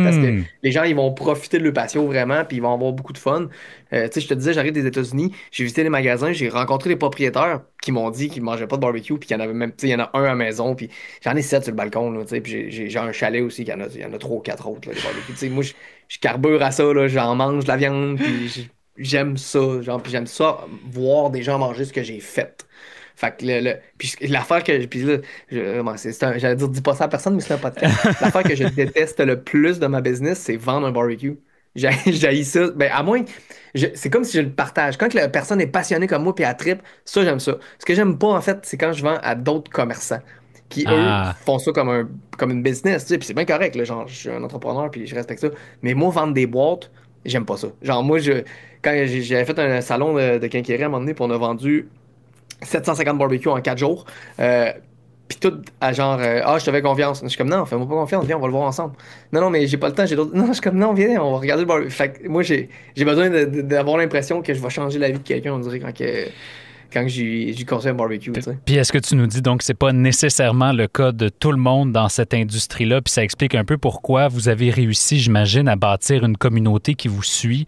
parce 0.04 0.18
que 0.18 0.31
mhm. 0.31 0.45
les 0.62 0.72
gens 0.72 0.83
ils 0.83 0.95
vont 0.95 1.12
profiter 1.13 1.57
de 1.57 1.63
leur 1.63 1.74
patio 1.74 2.06
vraiment 2.06 2.45
puis 2.45 2.57
ils 2.57 2.60
vont 2.60 2.74
avoir 2.74 2.94
beaucoup 2.94 3.13
de 3.13 3.18
fun. 3.18 3.48
Euh, 3.94 4.07
tu 4.07 4.13
sais, 4.13 4.22
je 4.22 4.28
te 4.28 4.33
disais, 4.36 4.54
j'arrive 4.54 4.74
des 4.74 4.86
États-Unis, 4.86 5.33
j'ai 5.51 5.63
visité 5.63 5.81
les 5.81 5.89
magasins, 5.89 6.31
j'ai 6.31 6.48
rencontré 6.48 6.89
des 6.89 6.95
propriétaires 6.95 7.62
qui 7.81 7.92
m'ont 7.92 8.12
dit 8.12 8.30
qu'ils 8.30 8.44
mangeaient 8.44 8.68
pas 8.68 8.75
de 8.75 8.81
barbecue 8.81 9.18
puis 9.18 9.28
qu'il 9.28 9.36
y 9.36 9.39
en 9.39 9.44
avait 9.44 9.54
même, 9.54 9.72
tu 9.72 9.78
sais, 9.80 9.88
il 9.88 9.92
y 9.92 9.95
en 9.95 10.00
a 10.00 10.12
un 10.13 10.24
à 10.24 10.27
la 10.27 10.36
maison 10.36 10.75
puis 10.75 10.89
j'en 11.24 11.36
ai 11.36 11.42
sept 11.42 11.63
sur 11.63 11.72
le 11.72 11.77
balcon, 11.77 12.13
tu 12.22 12.27
sais, 12.27 12.42
puis 12.42 12.69
j'ai 12.69 13.00
un 13.00 13.12
chalet 13.12 13.42
aussi, 13.42 13.63
il 13.63 13.69
y 13.69 13.74
en 13.74 13.81
a, 13.81 13.88
il 13.88 14.01
y 14.01 14.06
en 14.06 14.13
a 14.13 14.18
trois 14.19 14.38
ou 14.38 14.42
quatre 14.42 14.68
autres, 14.68 14.88
là, 14.89 14.95
barbecues. 15.04 15.34
Tu 15.34 15.38
sais, 15.38 15.50
moi, 15.50 15.63
je 15.63 16.19
carbure 16.19 16.62
à 16.62 16.69
ça, 16.69 16.84
j'en 17.07 17.36
mange 17.36 17.63
de 17.63 17.68
la 17.69 17.77
viande 17.77 18.18
puis 18.18 18.69
j'aime 18.98 19.38
ça, 19.38 19.81
genre, 19.81 20.01
puis 20.01 20.12
j'aime 20.12 20.27
ça, 20.27 20.66
voir 20.92 21.31
des 21.31 21.42
gens 21.42 21.57
manger 21.57 21.86
ce 21.86 21.94
que 21.94 22.04
j'ai 22.04 22.19
fait. 22.19 22.68
Fait 23.16 23.38
que 23.38 23.46
le, 23.46 23.75
puis 23.98 24.13
l'affaire 24.28 24.63
que. 24.63 24.86
Puis 24.86 25.04
là, 25.04 25.18
j'allais 25.50 26.56
dire, 26.56 26.69
dis 26.69 26.81
pas 26.81 26.96
ça 26.96 27.06
à 27.06 27.08
personne, 27.08 27.36
mais 27.36 27.42
c'est 27.42 27.54
un 27.54 27.58
podcast. 27.58 28.04
l'affaire 28.22 28.44
que 28.44 28.56
je 28.56 28.66
déteste 28.66 29.19
le 29.19 29.42
plus 29.42 29.80
de 29.80 29.88
ma 29.88 30.02
business, 30.02 30.40
c'est 30.40 30.58
vendre 30.58 30.88
un 30.88 30.92
barbecue. 30.92 31.38
J'ai 31.75 32.44
ça. 32.44 32.68
Ben, 32.75 32.92
à 32.94 33.04
moins. 33.04 33.24
C'est 33.74 34.10
comme 34.10 34.24
si 34.24 34.38
je 34.38 34.42
le 34.42 34.50
partage. 34.50 34.98
Quand 34.98 35.13
la 35.13 35.30
personne 35.30 35.62
est 35.62 35.68
passionnée 35.68 36.08
comme 36.08 36.24
moi 36.24 36.36
puis 36.36 36.44
elle 36.44 36.56
trip, 36.58 36.81
ça, 37.06 37.24
j'aime 37.24 37.40
ça. 37.40 37.58
Ce 37.80 37.86
que 37.86 37.96
j'aime 37.96 38.18
pas, 38.18 38.28
en 38.28 38.42
fait, 38.42 38.60
c'est 38.63 38.78
quand 38.78 38.92
je 38.92 39.04
vends 39.04 39.18
à 39.24 39.36
d'autres 39.36 39.72
commerçants 39.72 40.19
qui, 40.72 40.84
eux, 40.84 40.88
ah. 40.90 41.36
font 41.46 41.60
ça 41.60 41.72
comme, 41.72 41.90
un, 41.90 42.10
comme 42.38 42.51
une 42.51 42.63
business. 42.63 43.03
Tu 43.03 43.10
sais, 43.10 43.18
puis 43.18 43.27
c'est 43.27 43.34
bien 43.34 43.46
correct, 43.46 43.75
là, 43.75 43.84
genre, 43.84 44.08
je 44.08 44.15
suis 44.15 44.30
un 44.30 44.44
entrepreneur 44.44 44.89
puis 44.89 45.06
je 45.06 45.13
respecte 45.13 45.41
ça. 45.41 45.50
Mais 45.82 45.94
moi, 45.94 46.10
vendre 46.10 46.34
des 46.34 46.48
boîtes, 46.48 46.89
j'aime 47.25 47.46
pas 47.46 47.58
ça. 47.58 47.68
Genre, 47.82 48.03
moi, 48.03 48.20
je, 48.20 48.44
quand 48.82 48.91
j'avais 49.06 49.46
fait 49.46 49.60
un 49.60 49.82
salon 49.82 50.15
de, 50.15 50.39
de 50.39 50.46
à 50.48 50.86
un 50.86 50.89
moment 50.89 51.00
donné, 51.00 51.13
puis 51.13 51.24
on 51.24 51.30
a 51.30 51.38
vendu 51.38 51.89
750 52.62 53.18
barbecues 53.18 53.50
en 53.50 53.62
4 53.62 53.77
jours. 53.77 54.06
Euh, 54.39 54.72
puis 55.27 55.39
tout 55.39 55.62
à 55.80 55.94
genre, 55.94 56.20
euh, 56.20 56.41
ah, 56.44 56.58
je 56.60 56.65
te 56.65 56.72
fais 56.72 56.82
confiance. 56.82 57.22
Je 57.24 57.30
suis 57.30 57.38
comme, 57.38 57.50
non, 57.50 57.65
fais-moi 57.65 57.88
pas 57.88 57.94
confiance, 57.94 58.25
viens, 58.25 58.38
on 58.38 58.41
va 58.41 58.48
le 58.48 58.53
voir 58.53 58.63
ensemble. 58.63 58.96
Non, 59.32 59.39
non, 59.39 59.50
mais 59.50 59.65
j'ai 59.65 59.77
pas 59.77 59.88
le 59.88 59.94
temps, 59.94 60.06
j'ai 60.06 60.15
d'autres. 60.15 60.32
Non, 60.36 60.48
je 60.48 60.53
suis 60.53 60.62
comme, 60.62 60.77
non, 60.77 60.94
viens, 60.94 61.22
on 61.22 61.32
va 61.32 61.38
regarder 61.38 61.63
le 61.63 61.68
barbecue. 61.68 61.89
Fait 61.89 62.12
que 62.12 62.27
moi, 62.27 62.44
j'ai 62.44 62.70
besoin 62.98 63.30
d'avoir 63.30 63.98
l'impression 63.98 64.41
que 64.41 64.53
je 64.53 64.62
vais 64.62 64.70
changer 64.70 65.00
la 65.00 65.10
vie 65.10 65.20
de 65.20 65.24
quelqu'un, 65.27 65.53
on 65.53 65.60
dirait, 65.60 65.80
quand 65.80 65.96
que 65.96 66.27
quand 66.91 67.07
j'ai 67.07 67.55
conseille 67.67 67.91
un 67.91 67.95
barbecue. 67.95 68.31
Puis 68.65 68.75
est-ce 68.75 68.91
que 68.91 68.98
tu 68.98 69.15
nous 69.15 69.27
dis 69.27 69.41
donc 69.41 69.60
que 69.60 69.65
c'est 69.65 69.74
pas 69.74 69.93
nécessairement 69.93 70.71
le 70.71 70.88
cas 70.88 71.12
de 71.12 71.29
tout 71.29 71.51
le 71.51 71.57
monde 71.57 71.91
dans 71.91 72.10
cette 72.10 72.33
industrie-là, 72.33 73.01
puis 73.01 73.12
ça 73.12 73.24
explique 73.24 73.55
un 73.55 73.65
peu 73.65 73.77
pourquoi 73.77 74.27
vous 74.27 74.50
avez 74.50 74.69
réussi, 74.69 75.19
j'imagine, 75.19 75.67
à 75.67 75.75
bâtir 75.75 76.24
une 76.25 76.38
communauté 76.38 76.95
qui 76.95 77.07
vous 77.07 77.24
suit. 77.24 77.67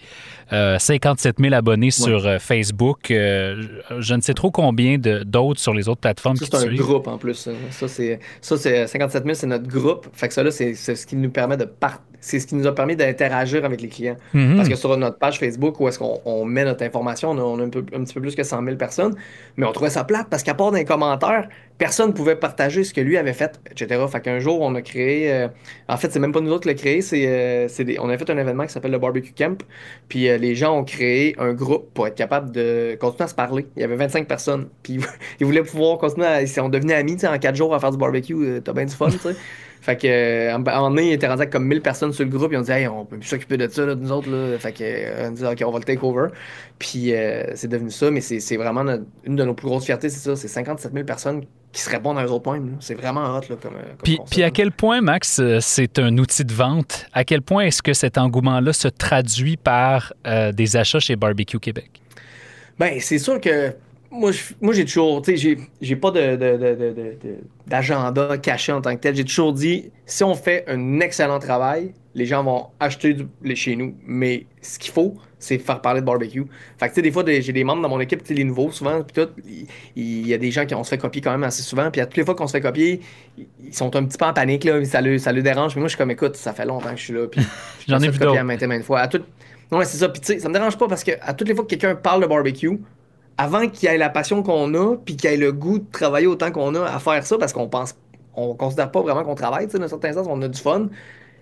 57 0.51 1.39
euh, 1.39 1.43
000 1.43 1.55
abonnés 1.55 1.91
sur 1.91 2.27
euh, 2.27 2.37
Facebook. 2.37 3.09
Euh, 3.09 3.63
je 3.99 4.13
ne 4.13 4.21
sais 4.21 4.33
trop 4.33 4.51
combien 4.51 4.97
d'autres 4.97 5.59
sur 5.59 5.73
les 5.73 5.89
autres 5.89 6.01
plateformes. 6.01 6.35
Ça, 6.35 6.45
c'est 6.51 6.67
un 6.67 6.75
groupe 6.75 7.07
en 7.07 7.17
plus. 7.17 7.49
Ça, 7.71 7.87
c'est 7.87 8.19
57 8.41 9.23
000, 9.23 9.33
c'est 9.33 9.47
notre 9.47 9.67
groupe. 9.67 10.07
Fait 10.13 10.27
que 10.27 10.33
ça, 10.33 10.43
là, 10.43 10.51
c'est 10.51 10.75
ce 10.75 11.07
qui 11.07 11.15
nous 11.15 11.31
permet 11.31 11.57
de 11.57 11.65
partir 11.65 12.01
c'est 12.23 12.39
ce 12.39 12.47
qui 12.47 12.55
nous 12.55 12.65
a 12.65 12.73
permis 12.73 12.95
d'interagir 12.95 13.65
avec 13.65 13.81
les 13.81 13.89
clients. 13.89 14.15
Mhm. 14.33 14.55
Parce 14.55 14.69
que 14.69 14.75
sur 14.75 14.95
notre 14.97 15.17
page 15.17 15.39
Facebook, 15.39 15.79
où 15.79 15.87
est-ce 15.89 15.99
qu'on 15.99 16.45
met 16.45 16.63
notre 16.63 16.83
information, 16.85 17.31
on 17.31 17.59
a, 17.59 17.63
un, 17.63 17.69
petit 17.69 18.13
peu 18.13 18.21
plus 18.21 18.33
que 18.33 18.43
100 18.43 18.63
000 18.63 18.77
personnes, 18.77 19.12
mais 19.57 19.65
on 19.65 19.71
trouvait 19.71 19.89
ça 19.89 20.03
plate 20.03 20.27
parce 20.29 20.43
qu'à 20.43 20.53
part 20.53 20.71
d'un 20.71 20.83
commentaire, 20.83 21.47
personne 21.77 22.09
ne 22.09 22.13
pouvait 22.13 22.35
partager 22.35 22.83
ce 22.83 22.93
que 22.93 23.01
lui 23.01 23.17
avait 23.17 23.33
fait, 23.33 23.59
etc. 23.69 24.01
Fait 24.11 24.21
qu'un 24.21 24.39
jour, 24.39 24.61
on 24.61 24.73
a 24.75 24.81
créé, 24.81 25.31
euh, 25.31 25.47
en 25.87 25.97
fait, 25.97 26.11
c'est 26.11 26.19
même 26.19 26.31
pas 26.31 26.41
nous 26.41 26.51
autres 26.51 26.61
qui 26.61 26.67
l'avons 26.69 26.79
créé, 26.79 27.01
c'est, 27.01 27.25
euh, 27.27 27.67
on 27.99 28.09
a 28.09 28.17
fait 28.17 28.29
un 28.29 28.37
événement 28.37 28.65
qui 28.65 28.73
s'appelle 28.73 28.91
le 28.91 28.99
Barbecue 28.99 29.33
Camp, 29.33 29.61
puis 30.07 30.29
euh, 30.29 30.37
les 30.37 30.55
gens 30.55 30.77
ont 30.77 30.83
créé 30.83 31.35
un 31.39 31.53
groupe 31.53 31.93
pour 31.93 32.07
être 32.07 32.15
capable 32.15 32.51
de 32.51 32.97
continuer 32.99 33.25
à 33.25 33.27
se 33.27 33.35
parler. 33.35 33.67
Il 33.75 33.81
y 33.81 33.83
avait 33.83 33.95
25 33.95 34.27
personnes, 34.27 34.69
puis 34.81 34.99
ils 35.39 35.45
voulaient 35.45 35.63
pouvoir 35.63 35.97
continuer 35.97 36.27
à, 36.27 36.63
on 36.63 36.69
devenait 36.69 36.95
amis, 36.95 37.17
en 37.25 37.37
quatre 37.37 37.55
jours 37.55 37.73
à 37.75 37.79
faire 37.79 37.91
du 37.91 37.97
barbecue, 37.97 38.61
t'as 38.63 38.73
bien 38.73 38.85
du 38.85 38.95
fun, 38.95 39.09
tu 39.09 39.17
sais. 39.17 39.35
Fait 39.83 39.97
que, 39.97 40.49
un 40.49 40.59
moment 40.59 40.89
donné, 40.89 41.09
il 41.09 41.11
était 41.11 41.27
rendu 41.27 41.41
avec 41.41 41.51
comme 41.51 41.67
1000 41.67 41.81
personnes 41.81 42.13
sur 42.13 42.23
le 42.23 42.29
groupe. 42.29 42.53
Ils 42.53 42.57
ont 42.57 42.61
dit, 42.61 42.71
hey, 42.71 42.87
on 42.87 43.03
peut 43.03 43.17
plus 43.17 43.27
s'occuper 43.27 43.57
de 43.57 43.67
ça, 43.67 43.85
là, 43.85 43.95
nous 43.95 44.13
autres. 44.13 44.29
Là. 44.29 44.57
Fait 44.57 44.71
que, 44.71 45.27
on 45.27 45.31
dit, 45.31 45.43
OK, 45.43 45.61
on 45.65 45.71
va 45.71 45.79
le 45.79 45.83
take 45.83 45.99
over. 46.01 46.27
Puis 46.79 47.13
c'est 47.53 47.67
devenu 47.67 47.91
ça, 47.91 48.09
mais 48.09 48.21
c'est 48.21 48.55
vraiment 48.55 48.85
une 49.25 49.35
de 49.35 49.43
nos 49.43 49.53
plus 49.53 49.67
grosses 49.67 49.83
fiertés, 49.83 50.07
c'est 50.07 50.21
ça. 50.21 50.37
C'est 50.37 50.47
57 50.47 50.93
000 50.93 51.05
personnes 51.05 51.43
qui 51.73 51.81
se 51.81 51.89
répondent 51.89 52.17
à 52.17 52.23
eux 52.23 52.31
autres 52.31 52.49
mêmes. 52.49 52.77
C'est 52.79 52.93
vraiment 52.93 53.35
hot 53.35 53.41
là, 53.49 53.57
comme, 53.61 53.73
puis, 54.03 54.19
puis 54.31 54.43
à 54.43 54.51
quel 54.51 54.71
point, 54.71 55.01
Max, 55.01 55.41
c'est 55.59 55.99
un 55.99 56.17
outil 56.17 56.45
de 56.45 56.53
vente? 56.53 57.07
À 57.11 57.25
quel 57.25 57.41
point 57.41 57.65
est-ce 57.65 57.81
que 57.81 57.91
cet 57.91 58.17
engouement-là 58.17 58.71
se 58.71 58.87
traduit 58.87 59.57
par 59.57 60.13
des 60.53 60.77
achats 60.77 60.99
chez 60.99 61.17
Barbecue 61.17 61.59
Québec? 61.59 62.01
Ben, 62.79 63.01
c'est 63.01 63.19
sûr 63.19 63.41
que 63.41 63.73
moi, 64.13 64.31
moi 64.61 64.73
j'ai 64.73 64.85
toujours, 64.85 65.21
tu 65.21 65.37
sais, 65.37 65.57
j'ai 65.81 65.95
pas 65.95 66.11
d'agenda 67.67 68.37
caché 68.37 68.71
en 68.71 68.81
tant 68.81 68.95
que 68.95 69.01
tel. 69.01 69.15
J'ai 69.15 69.25
toujours 69.25 69.53
dit, 69.53 69.91
si 70.05 70.23
on 70.23 70.35
fait 70.35 70.63
un 70.67 70.99
excellent 70.99 71.39
travail, 71.39 71.93
les 72.15 72.25
gens 72.27 72.43
vont 72.43 72.67
acheter 72.79 73.15
du, 73.15 73.27
chez 73.55 73.75
nous. 73.75 73.95
Mais 74.05 74.45
ce 74.61 74.77
qu'il 74.77 74.91
faut, 74.91 75.15
c'est 75.39 75.57
faire 75.57 75.81
parler 75.81 76.01
de 76.01 76.05
barbecue. 76.05 76.45
Fait 76.77 76.87
que, 76.87 76.91
tu 76.91 76.95
sais, 76.95 77.01
des 77.01 77.11
fois, 77.11 77.23
j'ai 77.25 77.51
des 77.51 77.63
membres 77.63 77.81
dans 77.81 77.89
mon 77.89 77.99
équipe, 77.99 78.21
les 78.29 78.43
nouveaux, 78.43 78.71
souvent, 78.71 79.01
puis 79.01 79.23
tout, 79.23 79.31
il 79.95 80.27
y, 80.27 80.33
a 80.33 80.37
des 80.37 80.51
gens 80.51 80.65
qui 80.65 80.75
ont 80.75 80.83
se 80.83 80.89
fait 80.89 80.99
copier 80.99 81.21
quand 81.21 81.31
même 81.31 81.43
assez 81.43 81.63
souvent. 81.63 81.89
Puis 81.89 81.99
à 81.99 82.05
toutes 82.05 82.17
les 82.17 82.25
fois 82.25 82.35
qu'on 82.35 82.47
se 82.47 82.51
fait 82.51 82.61
copier, 82.61 83.01
ils 83.37 83.73
sont 83.73 83.95
un 83.95 84.03
petit 84.05 84.17
peu 84.17 84.25
en 84.25 84.33
panique, 84.33 84.63
là, 84.63 84.83
ça 84.85 85.01
le, 85.01 85.17
ça 85.17 85.31
le 85.31 85.41
dérange. 85.41 85.75
Mais 85.75 85.81
moi, 85.81 85.87
je 85.87 85.93
suis 85.93 85.97
comme, 85.97 86.11
écoute, 86.11 86.35
ça 86.35 86.53
fait 86.53 86.65
longtemps 86.65 86.91
que 86.91 86.97
je 86.97 87.03
suis 87.03 87.13
là. 87.13 87.27
Puis 87.27 87.41
j'en 87.87 87.99
ai 87.99 88.09
vu 88.09 88.19
copier 88.19 88.37
à 88.37 88.43
maintes 88.43 88.61
et 88.61 88.67
maintes 88.67 88.83
fois. 88.83 88.99
À 88.99 89.07
tout... 89.07 89.21
Ouais, 89.71 89.85
c'est 89.85 89.97
ça. 89.97 90.07
Puis, 90.09 90.21
tu 90.21 90.27
sais, 90.27 90.39
ça 90.39 90.49
me 90.49 90.53
dérange 90.53 90.77
pas 90.77 90.87
parce 90.87 91.03
que 91.03 91.11
à 91.19 91.33
toutes 91.33 91.47
les 91.47 91.55
fois 91.55 91.63
que 91.63 91.69
quelqu'un 91.69 91.95
parle 91.95 92.21
de 92.21 92.27
barbecue, 92.27 92.79
avant 93.37 93.67
qu'il 93.67 93.89
y 93.89 93.91
ait 93.91 93.97
la 93.97 94.09
passion 94.09 94.43
qu'on 94.43 94.73
a, 94.73 94.95
puis 94.97 95.15
qu'il 95.15 95.29
y 95.29 95.33
ait 95.33 95.37
le 95.37 95.51
goût 95.51 95.79
de 95.79 95.85
travailler 95.91 96.27
autant 96.27 96.51
qu'on 96.51 96.75
a 96.75 96.83
à 96.83 96.99
faire 96.99 97.25
ça, 97.25 97.37
parce 97.37 97.53
qu'on 97.53 97.67
pense, 97.67 97.95
on 98.35 98.53
considère 98.55 98.91
pas 98.91 99.01
vraiment 99.01 99.23
qu'on 99.23 99.35
travaille, 99.35 99.67
dans 99.67 99.87
certains 99.87 100.13
sens, 100.13 100.27
on 100.29 100.41
a 100.41 100.47
du 100.47 100.59
fun, 100.59 100.89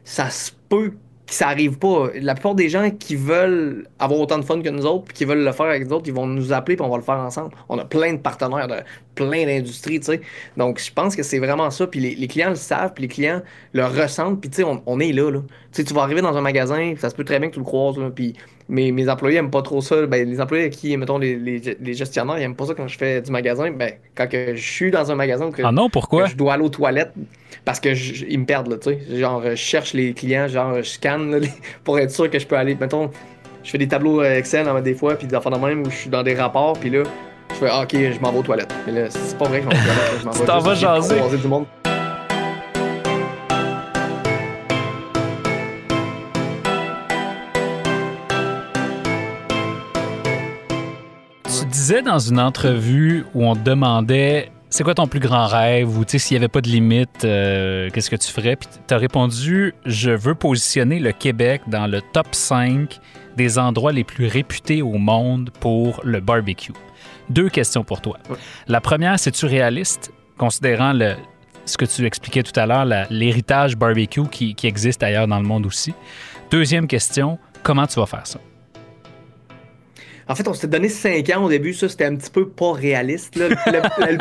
ça 0.04 0.30
se 0.30 0.52
peut 0.70 0.94
que 1.32 1.34
ça 1.34 1.48
arrive 1.48 1.78
pas. 1.78 2.10
La 2.16 2.34
plupart 2.34 2.56
des 2.56 2.70
gens 2.70 2.90
qui 2.92 3.16
veulent 3.16 3.88
avoir 4.00 4.20
autant 4.20 4.38
de 4.38 4.44
fun 4.44 4.62
que 4.62 4.70
nous 4.70 4.86
autres, 4.86 5.06
puis 5.06 5.14
qui 5.14 5.26
veulent 5.26 5.44
le 5.44 5.52
faire 5.52 5.68
avec 5.68 5.88
nous 5.88 5.94
autres, 5.94 6.08
ils 6.08 6.14
vont 6.14 6.28
nous 6.28 6.52
appeler, 6.52 6.76
puis 6.76 6.86
on 6.86 6.90
va 6.90 6.98
le 6.98 7.04
faire 7.04 7.20
ensemble. 7.20 7.56
On 7.70 7.78
a 7.80 7.86
plein 7.86 8.14
de 8.14 8.20
partenaires 8.20 8.68
de 8.68 8.76
plein 9.16 9.46
d'industries, 9.46 10.00
tu 10.00 10.08
sais. 10.08 10.22
Donc, 10.58 10.80
je 10.80 10.92
pense 10.92 11.16
que 11.16 11.24
c'est 11.24 11.40
vraiment 11.40 11.70
ça. 11.72 11.88
Puis 11.88 12.00
les, 12.16 12.28
clients 12.28 12.50
le 12.50 12.56
savent, 12.56 12.94
puis 12.94 13.04
les 13.04 13.08
clients 13.08 13.42
le 13.74 13.86
ressentent, 13.86 14.42
puis 14.42 14.50
tu 14.50 14.64
sais, 14.64 14.82
on, 14.86 15.00
est 15.00 15.12
là, 15.12 15.32
là. 15.32 15.40
Tu 15.40 15.48
sais, 15.72 15.84
tu 15.84 15.94
vas 15.94 16.02
arriver 16.02 16.22
dans 16.22 16.36
un 16.36 16.42
magasin, 16.42 16.94
ça 16.98 17.10
se 17.10 17.16
peut 17.16 17.24
très 17.24 17.40
bien 17.40 17.50
que 17.50 17.54
tu 17.54 17.60
le 17.60 17.66
croises, 17.66 17.96
puis 18.14 18.36
mes, 18.72 18.92
mes 18.94 19.10
employés 19.10 19.38
aiment 19.38 19.52
pas 19.52 19.62
trop 19.62 19.82
ça. 19.82 20.06
Ben, 20.08 20.28
les 20.28 20.40
employés 20.40 20.70
qui, 20.70 20.96
mettons, 20.96 21.18
les, 21.18 21.36
les, 21.36 21.94
gestionnaires, 21.94 22.40
ils 22.40 22.44
aiment 22.44 22.56
pas 22.56 22.66
ça 22.66 22.74
quand 22.74 22.88
je 22.88 22.98
fais 22.98 23.22
du 23.22 23.30
magasin. 23.30 23.70
Ben, 23.70 23.94
quand 24.16 24.28
que 24.28 24.56
je 24.56 24.62
suis 24.62 24.90
dans 24.90 25.12
un 25.12 25.16
magasin, 25.16 25.52
que, 25.52 25.62
ah 25.64 25.74
non, 25.74 25.90
pourquoi? 25.90 26.26
je 26.26 26.36
dois 26.36 26.54
aller 26.54 26.64
aux 26.64 26.70
toilettes, 26.70 27.12
parce 27.66 27.82
que 27.82 27.90
ils 27.90 28.40
me 28.40 28.46
perdent, 28.46 28.70
là, 28.70 28.78
tu 28.78 28.92
sais. 28.92 29.18
Genre, 29.18 29.44
je 29.44 29.56
cherche 29.56 29.94
les 29.94 30.14
clients, 30.14 30.48
genre, 30.48 30.78
je 30.78 30.84
scanne, 30.84 31.42
pour 31.84 32.00
être 32.00 32.12
sûr 32.12 32.30
que 32.30 32.40
je 32.40 32.48
peux 32.48 32.56
aller, 32.56 32.76
mettons, 32.80 33.12
je 33.64 33.70
fais 33.70 33.78
des 33.78 33.90
tableaux 33.90 34.22
euh, 34.22 34.38
Excel 34.38 34.66
des 34.84 34.96
fois, 34.96 35.16
puis 35.16 35.28
des 35.28 35.36
affaires 35.36 35.52
de 35.52 35.60
même 35.60 35.82
où 35.82 35.92
je 35.92 35.96
suis 35.96 36.10
dans 36.10 36.24
des 36.24 36.34
rapports, 36.34 36.80
puis 36.80 36.90
là, 36.90 37.04
je 37.50 37.56
fais, 37.56 37.68
ah, 37.70 37.82
ok, 37.82 37.92
je 37.94 38.20
m'en 38.22 38.32
vais 38.32 38.40
aux 38.40 38.44
toilettes. 38.44 38.74
Mais 38.88 38.94
là, 38.94 39.10
c'est 39.10 39.38
pas 39.38 39.50
vrai 39.50 39.60
que 39.60 39.70
je 39.70 39.76
m'en 39.76 39.82
vais 39.82 39.82
aux 39.82 39.94
toilettes. 39.94 40.20
Je 40.22 40.26
m'en 40.26 40.32
tu 40.40 40.46
t'en 40.46 40.60
vas 40.60 40.76
jaser. 40.76 41.38
Du 41.38 41.48
monde. 41.48 41.66
Disais 51.92 52.04
dans 52.04 52.20
une 52.20 52.40
entrevue 52.40 53.26
où 53.34 53.46
on 53.46 53.54
te 53.54 53.60
demandait 53.60 54.50
c'est 54.70 54.82
quoi 54.86 54.94
ton 54.94 55.08
plus 55.08 55.20
grand 55.20 55.46
rêve 55.46 55.98
ou 55.98 56.06
s'il 56.08 56.36
n'y 56.36 56.38
avait 56.38 56.48
pas 56.48 56.62
de 56.62 56.70
limite, 56.70 57.26
euh, 57.26 57.90
qu'est-ce 57.90 58.10
que 58.10 58.16
tu 58.16 58.32
ferais? 58.32 58.56
Puis 58.56 58.70
tu 58.88 58.94
as 58.94 58.98
répondu 58.98 59.74
je 59.86 60.12
veux 60.12 60.34
positionner 60.34 61.00
le 61.00 61.12
Québec 61.12 61.64
dans 61.68 61.88
le 61.88 62.02
top 62.02 62.28
5 62.32 62.98
des 63.36 63.60
endroits 63.60 63.92
les 63.92 64.06
plus 64.06 64.28
réputés 64.28 64.82
au 64.82 64.94
monde 64.94 65.50
pour 65.60 66.00
le 66.06 66.22
barbecue. 66.22 66.72
Deux 67.30 67.50
questions 67.50 67.84
pour 67.84 68.00
toi. 68.00 68.18
La 68.70 68.80
première, 68.80 69.20
c'est-tu 69.20 69.46
réaliste, 69.46 70.14
considérant 70.38 70.94
le, 70.94 71.16
ce 71.66 71.76
que 71.76 71.84
tu 71.84 72.06
expliquais 72.06 72.44
tout 72.44 72.58
à 72.58 72.66
l'heure, 72.66 72.86
l'héritage 73.10 73.76
barbecue 73.76 74.30
qui 74.30 74.56
existe 74.64 75.04
ailleurs 75.04 75.28
dans 75.28 75.40
le 75.40 75.46
monde 75.46 75.66
aussi? 75.66 75.94
Deuxième 76.52 76.88
question, 76.88 77.38
comment 77.64 77.86
tu 77.86 78.00
vas 78.00 78.06
faire 78.06 78.26
ça? 78.26 78.40
En 80.32 80.36
fait, 80.36 80.48
on 80.48 80.54
s'était 80.54 80.68
donné 80.68 80.88
5 80.88 81.30
ans 81.32 81.44
au 81.44 81.50
début, 81.50 81.74
ça 81.74 81.90
c'était 81.90 82.06
un 82.06 82.16
petit 82.16 82.32
peu 82.32 82.48
pas 82.48 82.72
réaliste. 82.72 83.36
Le, 83.36 83.50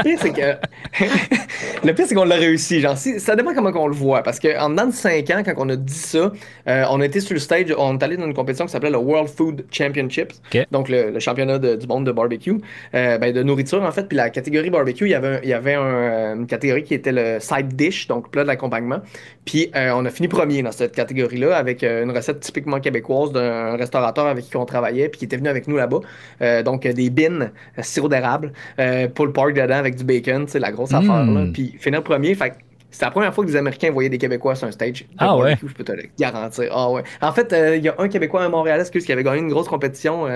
pire, 0.03 0.19
c'est 0.21 0.33
que. 0.33 0.57
le 1.87 1.95
pire, 1.95 2.05
c'est 2.09 2.17
qu'on 2.17 2.25
l'a 2.25 2.35
réussi. 2.35 2.81
Genre, 2.81 2.97
ça 2.97 3.37
dépend 3.37 3.55
comment 3.55 3.71
on 3.77 3.87
le 3.87 3.95
voit. 3.95 4.25
Parce 4.25 4.41
qu'en 4.41 4.71
dedans 4.71 4.87
de 4.87 4.93
5 4.93 5.31
ans, 5.31 5.43
quand 5.45 5.55
on 5.59 5.69
a 5.69 5.77
dit 5.77 5.95
ça, 5.95 6.33
euh, 6.67 6.85
on 6.91 7.01
été 7.01 7.21
sur 7.21 7.35
le 7.35 7.39
stage, 7.39 7.73
on 7.79 7.97
est 7.97 8.03
allé 8.03 8.17
dans 8.17 8.27
une 8.27 8.35
compétition 8.35 8.67
qui 8.67 8.73
s'appelait 8.73 8.91
le 8.91 8.99
World 8.99 9.29
Food 9.29 9.67
Championships. 9.71 10.33
Donc 10.73 10.89
le, 10.89 11.21
championnat 11.21 11.61
du 11.61 11.87
monde 11.87 12.07
de 12.07 12.11
barbecue, 12.11 12.57
euh, 12.95 13.19
ben, 13.19 13.33
de 13.33 13.45
nourriture 13.45 13.81
en 13.81 13.93
fait. 13.93 14.09
Puis 14.09 14.17
la 14.17 14.31
catégorie 14.31 14.71
barbecue, 14.71 15.05
il 15.05 15.13
y 15.13 15.15
avait, 15.15 15.39
il 15.45 15.49
y 15.49 15.55
avait 15.55 15.77
euh, 15.77 16.35
une 16.35 16.49
catégorie 16.49 16.83
qui 16.83 16.95
était 16.95 17.13
le 17.13 17.39
side 17.39 17.69
dish, 17.77 18.09
donc 18.09 18.33
plat 18.33 18.43
d'accompagnement. 18.43 18.99
Puis 19.45 19.71
on 19.75 20.05
a 20.05 20.11
fini 20.11 20.27
premier 20.27 20.63
dans 20.63 20.73
cette 20.73 20.95
catégorie-là 20.95 21.57
avec 21.57 21.83
une 21.83 22.11
recette 22.11 22.41
typiquement 22.41 22.81
québécoise 22.81 23.33
d'un 23.33 23.77
restaurateur 23.77 24.27
avec 24.27 24.45
qui 24.45 24.57
on 24.57 24.65
travaillait, 24.65 25.09
puis 25.09 25.21
qui 25.21 25.25
était 25.25 25.37
venu 25.37 25.49
avec 25.49 25.69
nous 25.69 25.77
là-bas. 25.77 26.00
Euh, 26.43 26.63
donc, 26.63 26.87
des 26.87 27.11
bins, 27.11 27.43
euh, 27.43 27.83
sirop 27.83 28.09
d'érable, 28.09 28.53
euh, 28.79 29.09
pull 29.09 29.33
pork 29.33 29.53
dedans 29.53 29.77
avec 29.77 29.97
du 29.97 30.05
bacon, 30.05 30.47
c'est 30.49 30.59
la 30.59 30.73
grosse 30.73 30.93
affaire. 30.93 31.25
Là. 31.25 31.45
Hmm. 31.45 31.53
Puis, 31.53 31.75
finir 31.79 32.03
premier, 32.03 32.35
fait 32.35 32.55
c'est 32.93 33.05
la 33.05 33.13
première 33.13 33.33
fois 33.33 33.45
que 33.45 33.51
des 33.51 33.57
Américains 33.57 33.93
voyaient 33.93 34.09
des 34.09 34.19
Québécois 34.19 34.57
sur 34.57 34.67
un 34.67 34.73
stage. 34.73 35.05
Ah 35.17 35.37
ouais? 35.37 35.57
Je 35.63 35.73
peux 35.73 35.85
te 35.85 35.93
le 35.93 36.07
garantir. 36.19 36.73
Ah 36.73 36.91
ouais. 36.91 37.05
En 37.23 37.31
fait, 37.31 37.55
il 37.77 37.85
y 37.85 37.89
a 37.89 37.95
un 37.99 38.09
Québécois 38.09 38.43
à 38.43 38.49
Montréal 38.49 38.85
qui 38.91 39.13
avait 39.13 39.23
gagné 39.23 39.39
une 39.39 39.49
grosse 39.49 39.69
compétition 39.69 40.27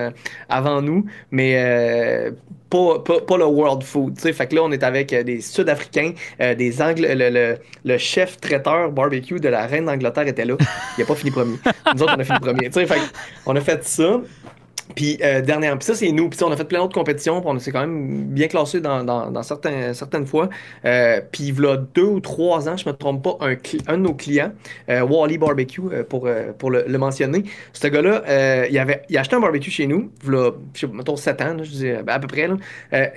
avant 0.49 0.80
nous, 0.80 1.04
mais 1.33 2.30
pas, 2.71 3.00
pas, 3.00 3.37
le 3.38 3.44
World 3.47 3.83
Food. 3.83 4.14
T'sais. 4.14 4.33
Fait 4.33 4.47
que 4.47 4.54
là, 4.54 4.62
on 4.62 4.71
est 4.71 4.85
avec 4.85 5.12
des 5.12 5.40
Sud-Africains, 5.40 6.12
des. 6.38 6.71
Le, 6.97 7.56
le, 7.85 7.99
chef 7.99 8.40
traiteur 8.40 8.92
barbecue 8.92 9.40
de 9.40 9.49
la 9.49 9.66
reine 9.66 9.87
d'Angleterre 9.87 10.28
était 10.28 10.44
là. 10.44 10.54
Il 10.97 11.00
n'a 11.00 11.06
pas 11.06 11.16
fini 11.16 11.33
premier. 11.33 11.56
Nous 11.92 12.02
autres, 12.04 12.14
on 12.16 12.21
a 12.21 12.25
fini 12.25 12.38
premier. 12.38 12.71
Fait 12.71 13.00
on 13.47 13.56
a 13.56 13.61
fait 13.61 13.83
ça. 13.83 14.21
Puis 14.95 15.19
euh, 15.23 15.41
dernière, 15.41 15.76
puis 15.79 15.87
ça 15.87 15.95
c'est 15.95 16.11
nous. 16.12 16.29
Puis 16.29 16.43
on 16.43 16.53
a 16.53 16.57
fait 16.57 16.64
plein 16.64 16.81
d'autres 16.81 16.95
compétitions, 16.95 17.41
puis 17.41 17.50
on 17.50 17.59
s'est 17.59 17.73
quand 17.73 17.81
même 17.81 18.25
bien 18.26 18.49
classé 18.49 18.81
dans, 18.81 19.43
certaines 19.43 20.26
fois. 20.26 20.49
Euh, 20.85 21.21
puis 21.33 21.45
il 21.45 21.62
y 21.62 21.67
a 21.67 21.76
deux 21.76 22.03
ou 22.03 22.21
trois 22.21 22.69
ans, 22.69 22.76
je 22.76 22.88
me 22.88 22.95
trompe 22.95 23.23
pas, 23.23 23.38
un, 23.41 23.97
de 23.97 24.03
nos 24.03 24.14
clients, 24.14 24.53
euh, 24.88 25.03
Wally 25.03 25.38
Barbecue, 25.38 25.83
euh, 25.93 26.05
pour, 26.05 26.29
pour 26.59 26.71
le, 26.71 26.99
mentionner. 26.99 27.45
Ce 27.73 27.87
gars-là, 27.88 28.69
il 28.69 28.79
avait 28.79 29.03
a 29.14 29.21
acheté 29.21 29.37
un 29.37 29.41
barbecue 29.41 29.71
chez 29.71 29.87
nous, 29.87 30.11
il 30.25 30.33
y 30.33 30.37
a, 30.37 30.50
mettons 30.93 31.17
7 31.17 31.41
ans, 31.43 31.57
je 31.62 31.71
dis, 31.71 31.91
à 31.91 32.19
peu 32.19 32.29
près. 32.29 32.49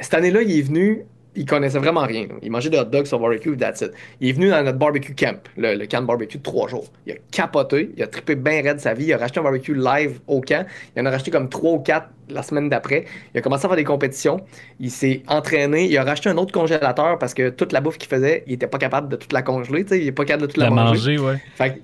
Cette 0.02 0.14
année-là, 0.14 0.42
il 0.42 0.60
est 0.60 0.62
venu 0.62 1.06
il 1.36 1.46
connaissait 1.46 1.78
vraiment 1.78 2.02
rien. 2.02 2.28
Il 2.42 2.52
mangeait 2.52 2.70
des 2.70 2.80
hot 2.80 2.86
dogs 2.86 3.06
sur 3.06 3.20
barbecue, 3.20 3.56
that's 3.56 3.82
it. 3.82 3.92
Il 4.20 4.30
est 4.30 4.32
venu 4.34 4.50
dans 4.50 4.64
notre 4.64 4.78
barbecue 4.78 5.14
camp, 5.14 5.40
le, 5.56 5.86
camp 5.86 6.02
de 6.02 6.08
barbecue 6.08 6.38
de 6.38 6.44
trois 6.44 6.68
jours. 6.68 6.86
Il 7.06 7.14
a 7.14 7.16
capoté, 7.32 7.92
il 7.96 8.04
a 8.04 8.08
trippé 8.08 8.36
bien 8.36 8.62
raide 8.62 8.80
sa 8.80 8.94
vie, 8.94 9.06
il 9.06 9.14
a 9.14 9.18
racheté 9.18 9.40
un 9.40 9.44
barbecue 9.44 9.76
live 9.76 10.20
au 10.28 10.42
camp. 10.42 10.66
Il 10.96 11.02
en 11.02 11.06
a 11.06 11.12
racheté 11.12 11.30
comme 11.32 11.50
trois 11.50 11.74
ou 11.74 11.80
quatre 11.80 12.10
la 12.30 12.42
semaine 12.42 12.70
d'après. 12.70 13.06
Il 13.34 13.38
a 13.38 13.42
commencé 13.42 13.66
à 13.66 13.70
faire 13.70 13.78
des 13.78 13.84
compétitions. 13.84 14.42
Il 14.80 14.92
s'est 14.92 15.24
entraîné. 15.28 15.86
Il 15.86 15.98
a 15.98 16.04
racheté 16.04 16.30
un 16.30 16.38
autre 16.38 16.52
congélateur 16.52 17.20
parce 17.20 17.34
que 17.34 17.50
toute 17.50 17.72
la 17.72 17.82
bouffe 17.82 17.98
qu'il 17.98 18.10
faisait, 18.10 18.44
il 18.48 18.54
était 18.54 18.68
pas 18.68 18.80
capable 18.80 19.10
de 19.10 19.16
toute 19.16 19.32
la 19.34 19.42
congeler. 19.42 19.86
Il 19.92 20.06
n'est 20.06 20.12
pas 20.12 20.26
capable 20.26 20.44
de 20.44 20.48
toute 20.48 20.58
la, 20.58 20.70
manger. 20.70 21.20
ouais. 21.20 21.38
Fait 21.56 21.82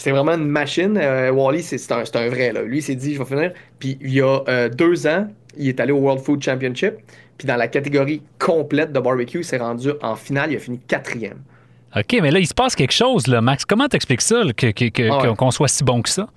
c'est 0.00 0.12
vraiment 0.12 0.32
une 0.32 0.46
machine. 0.46 0.96
Euh, 0.96 1.30
Wally, 1.30 1.62
c'est 1.62 1.92
un, 1.92 2.02
un, 2.14 2.28
vrai. 2.28 2.52
Là. 2.52 2.62
Lui, 2.62 2.78
il 2.78 2.82
s'est 2.82 2.94
dit, 2.94 3.14
je 3.14 3.18
vais 3.18 3.26
finir. 3.26 3.52
Puis 3.78 3.98
il 4.00 4.14
y 4.14 4.22
a 4.22 4.42
euh, 4.48 4.70
deux 4.70 5.06
ans, 5.06 5.28
il 5.58 5.68
est 5.68 5.78
allé 5.78 5.92
au 5.92 5.98
World 5.98 6.22
Food 6.22 6.42
Championship. 6.42 6.94
Puis 7.40 7.46
dans 7.46 7.56
la 7.56 7.68
catégorie 7.68 8.20
complète 8.38 8.92
de 8.92 9.00
barbecue, 9.00 9.38
il 9.38 9.44
s'est 9.44 9.56
rendu 9.56 9.92
en 10.02 10.14
finale, 10.14 10.52
il 10.52 10.56
a 10.56 10.58
fini 10.58 10.78
quatrième. 10.78 11.38
OK, 11.96 12.18
mais 12.20 12.30
là, 12.30 12.38
il 12.38 12.46
se 12.46 12.52
passe 12.52 12.76
quelque 12.76 12.92
chose, 12.92 13.28
là, 13.28 13.40
Max. 13.40 13.64
Comment 13.64 13.88
t'expliques 13.88 14.20
ça, 14.20 14.42
ah 14.44 15.34
qu'on 15.38 15.50
soit 15.50 15.68
si 15.68 15.82
bon 15.82 16.02
que 16.02 16.10
ça? 16.10 16.28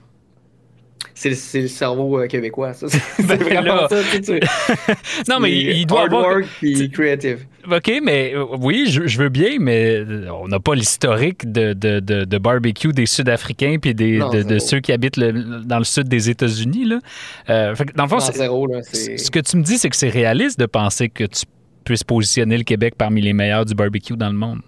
C'est 1.15 1.29
le, 1.61 1.67
cerveau 1.67 2.19
euh, 2.19 2.27
québécois, 2.27 2.73
ça. 2.73 2.87
C'est 2.89 3.25
ben 3.25 3.37
vraiment 3.37 3.87
ça, 3.87 4.01
tu 4.11 4.39
Non, 5.29 5.39
mais 5.39 5.51
il, 5.51 5.85
doit 5.85 6.01
hard 6.01 6.13
avoir... 6.13 6.27
work 6.35 6.45
puis 6.59 6.89
creative. 6.89 7.45
OK, 7.71 8.01
mais 8.03 8.33
euh, 8.35 8.45
oui, 8.59 8.87
je, 8.87 9.17
veux 9.17 9.29
bien, 9.29 9.57
mais 9.59 9.99
euh, 9.99 10.27
on 10.33 10.47
n'a 10.47 10.59
pas 10.59 10.75
l'historique 10.75 11.49
de, 11.49 11.73
de, 11.73 11.99
de, 11.99 12.37
barbecue 12.37 12.91
des 12.91 13.05
Sud-Africains 13.05 13.77
puis 13.81 13.93
des, 13.93 14.19
de, 14.19 14.59
ceux 14.59 14.79
qui 14.79 14.91
habitent 14.91 15.19
dans 15.19 15.77
le 15.77 15.83
sud 15.83 16.07
des 16.07 16.29
États-Unis. 16.29 16.85
Là. 16.85 17.73
dans 17.95 18.03
le 18.03 18.09
fond, 18.09 18.19
ce 18.19 19.31
que 19.31 19.39
tu 19.39 19.57
me 19.57 19.63
dis, 19.63 19.77
c'est 19.77 19.89
que 19.89 19.95
c'est 19.95 20.09
réaliste 20.09 20.59
de 20.59 20.65
penser 20.65 21.09
que 21.09 21.25
tu 21.25 21.45
puisses 21.85 22.03
positionner 22.03 22.57
le 22.57 22.63
Québec 22.63 22.95
parmi 22.97 23.21
les 23.21 23.33
meilleurs 23.33 23.65
du 23.65 23.75
barbecue 23.75 24.15
dans 24.17 24.29
le 24.29 24.37
monde. 24.37 24.61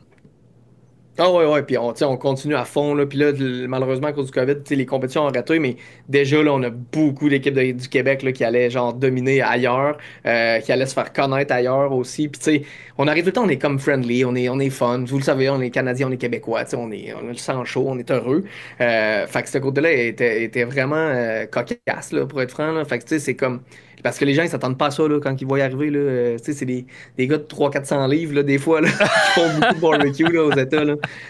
Ah 1.17 1.31
ouais, 1.31 1.45
ouais, 1.45 1.63
puis 1.63 1.77
on, 1.77 1.93
on 2.01 2.17
continue 2.17 2.55
à 2.55 2.65
fond, 2.65 2.93
là, 2.93 3.05
puis 3.05 3.17
là, 3.17 3.31
malheureusement, 3.69 4.07
à 4.07 4.11
cause 4.11 4.25
du 4.25 4.31
COVID, 4.33 4.55
les 4.69 4.85
compétitions 4.85 5.23
ont 5.25 5.31
raté, 5.31 5.59
mais 5.59 5.77
déjà, 6.09 6.43
là, 6.43 6.51
on 6.51 6.61
a 6.61 6.69
beaucoup 6.69 7.29
d'équipes 7.29 7.53
du 7.57 7.87
Québec 7.87 8.21
là, 8.21 8.33
qui 8.33 8.43
allaient, 8.43 8.69
genre, 8.69 8.93
dominer 8.93 9.41
ailleurs, 9.41 9.97
euh, 10.25 10.59
qui 10.59 10.73
allaient 10.73 10.85
se 10.85 10.93
faire 10.93 11.13
connaître 11.13 11.53
ailleurs 11.53 11.93
aussi, 11.93 12.27
puis 12.27 12.39
tu 12.39 12.43
sais, 12.43 12.61
on 12.97 13.07
arrive 13.07 13.23
tout 13.23 13.29
le 13.29 13.33
temps, 13.33 13.45
on 13.45 13.49
est 13.49 13.57
comme 13.57 13.79
friendly, 13.79 14.25
on 14.25 14.35
est, 14.35 14.49
on 14.49 14.59
est 14.59 14.69
fun, 14.69 15.05
vous 15.07 15.17
le 15.17 15.23
savez, 15.23 15.49
on 15.49 15.61
est 15.61 15.69
Canadiens, 15.69 16.09
on 16.09 16.11
est 16.11 16.17
Québécois, 16.17 16.65
on, 16.75 16.91
est, 16.91 17.13
on 17.13 17.19
a 17.29 17.31
le 17.31 17.35
sang 17.35 17.63
chaud, 17.63 17.85
on 17.87 17.97
est 17.97 18.11
heureux, 18.11 18.43
euh, 18.81 19.25
fait 19.25 19.43
que 19.43 19.49
ce 19.49 19.57
côté-là 19.59 19.93
était, 19.93 20.43
était 20.43 20.65
vraiment 20.65 20.95
euh, 20.97 21.45
cocasse, 21.45 22.11
là, 22.11 22.25
pour 22.25 22.41
être 22.41 22.51
franc, 22.51 22.73
là, 22.73 22.83
fait 22.83 22.99
que 22.99 23.03
tu 23.03 23.09
sais, 23.11 23.19
c'est 23.19 23.35
comme... 23.35 23.61
Parce 24.05 24.19
que 24.19 24.25
les 24.25 24.35
gens, 24.35 24.43
ils 24.43 24.49
s'attendent 24.49 24.77
pas 24.77 24.85
à 24.85 24.91
ça 24.91 25.07
là, 25.07 25.19
quand 25.19 25.41
ils 25.41 25.47
voient 25.47 25.63
arriver. 25.63 25.89
Euh, 25.91 26.37
c'est 26.39 26.63
des, 26.63 26.85
des 27.17 27.25
gars 27.25 27.39
de 27.39 27.43
300-400 27.43 28.07
livres, 28.07 28.35
là, 28.35 28.43
des 28.43 28.59
fois, 28.59 28.79
là, 28.79 28.87
qui 29.33 29.39
font 29.39 29.49
beaucoup 29.59 29.73
de 29.73 29.81
barbecue 29.81 30.31
là, 30.31 30.43
aux 30.43 30.51
États. 30.51 30.83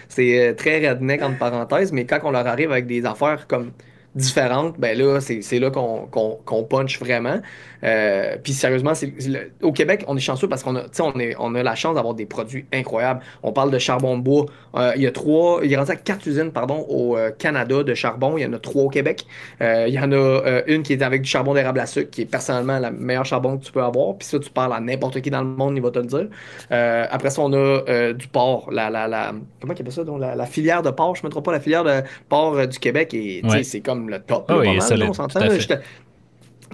C'est 0.10 0.50
euh, 0.50 0.54
très 0.54 0.86
redneck, 0.86 1.22
entre 1.22 1.38
parenthèses, 1.38 1.94
mais 1.94 2.04
quand 2.06 2.20
on 2.26 2.32
leur 2.32 2.46
arrive 2.46 2.74
avec 2.74 2.86
des 2.86 3.06
affaires 3.06 3.48
comme 3.48 3.72
différentes, 4.16 4.80
ben 4.80 4.98
là, 4.98 5.20
c'est 5.20 5.60
là 5.60 5.70
qu'on 5.70 6.64
punch 6.64 7.00
vraiment. 7.00 7.40
Euh, 7.84 8.38
puis 8.42 8.54
sérieusement, 8.54 8.94
au 9.62 9.72
Québec, 9.72 10.04
on 10.08 10.18
est 10.18 10.22
chanceux 10.22 10.48
parce 10.48 10.64
qu'on 10.64 10.76
a, 10.76 10.84
on 11.00 11.14
on 11.40 11.56
a 11.56 11.64
la 11.64 11.76
chance 11.76 11.96
d'avoir 11.96 12.14
des 12.14 12.26
produits 12.26 12.66
incroyables. 12.74 13.22
On 13.44 13.52
parle 13.52 13.72
de 13.72 13.78
charbon 13.78 14.18
de 14.18 14.24
bois. 14.24 14.46
Euh, 14.76 14.94
il 14.96 15.04
y 15.04 15.08
a 15.08 15.12
trois, 15.12 15.62
il 15.64 15.72
est 15.72 15.78
rendu 15.78 15.92
à 15.92 15.96
quatre 15.96 16.28
usines, 16.28 16.52
pardon, 16.52 16.86
au 16.90 17.18
euh, 17.18 17.32
Canada 17.32 17.84
de 17.84 17.94
charbon. 17.94 18.38
Il 18.38 18.44
y 18.44 18.46
en 18.46 18.54
a 18.54 18.60
trois 18.60 18.84
au 18.84 18.90
Québec. 18.90 19.26
il 19.62 19.94
y 19.94 20.00
en 20.00 20.12
a 20.12 20.62
une 20.68 20.84
qui 20.84 20.94
est 20.94 21.02
avec 21.02 21.22
du 21.22 21.30
charbon 21.30 21.54
d'érable 21.54 21.80
à 21.80 21.86
sucre, 21.86 22.10
qui 22.10 22.22
est 22.22 22.26
personnellement 22.26 22.80
la 22.80 22.92
meilleure 22.92 23.26
charbon 23.26 23.58
que 23.58 23.66
tu 23.66 23.72
peux 23.72 23.84
avoir. 23.84 24.16
Puis 24.18 24.28
ça, 24.28 24.40
tu 24.40 24.50
parles 24.50 24.74
à 24.74 24.80
n'importe 24.80 25.22
qui 25.22 25.30
dans 25.30 25.42
le 25.42 25.48
monde, 25.48 25.76
il 25.76 25.82
va 25.82 25.92
te 25.92 26.00
le 26.00 26.06
dire. 26.06 26.28
après 26.70 27.30
ça, 27.30 27.42
on 27.42 27.54
a 27.54 28.14
du 28.14 28.28
porc, 28.28 28.70
la, 28.72 28.90
la, 28.90 29.08
la, 29.08 29.34
comment 29.62 29.74
il 29.74 29.82
appelle 29.82 29.92
ça, 29.92 30.04
donc, 30.04 30.20
la, 30.20 30.46
filière 30.46 30.82
de 30.82 30.90
porc, 30.90 31.16
je 31.16 31.22
ne 31.22 31.28
me 31.28 31.32
trompe 31.32 31.46
pas, 31.46 31.52
la 31.52 31.60
filière 31.60 31.84
de 31.84 32.02
porc 32.30 32.68
du 32.68 32.80
Québec. 32.80 33.14
Et 33.14 33.42
c'est 33.64 33.82
comme 33.82 34.05
le 34.10 34.20
top. 34.20 34.46
Oh, 34.50 34.62
oui, 34.62 34.78
on 34.78 35.14
s'entend 35.14 35.40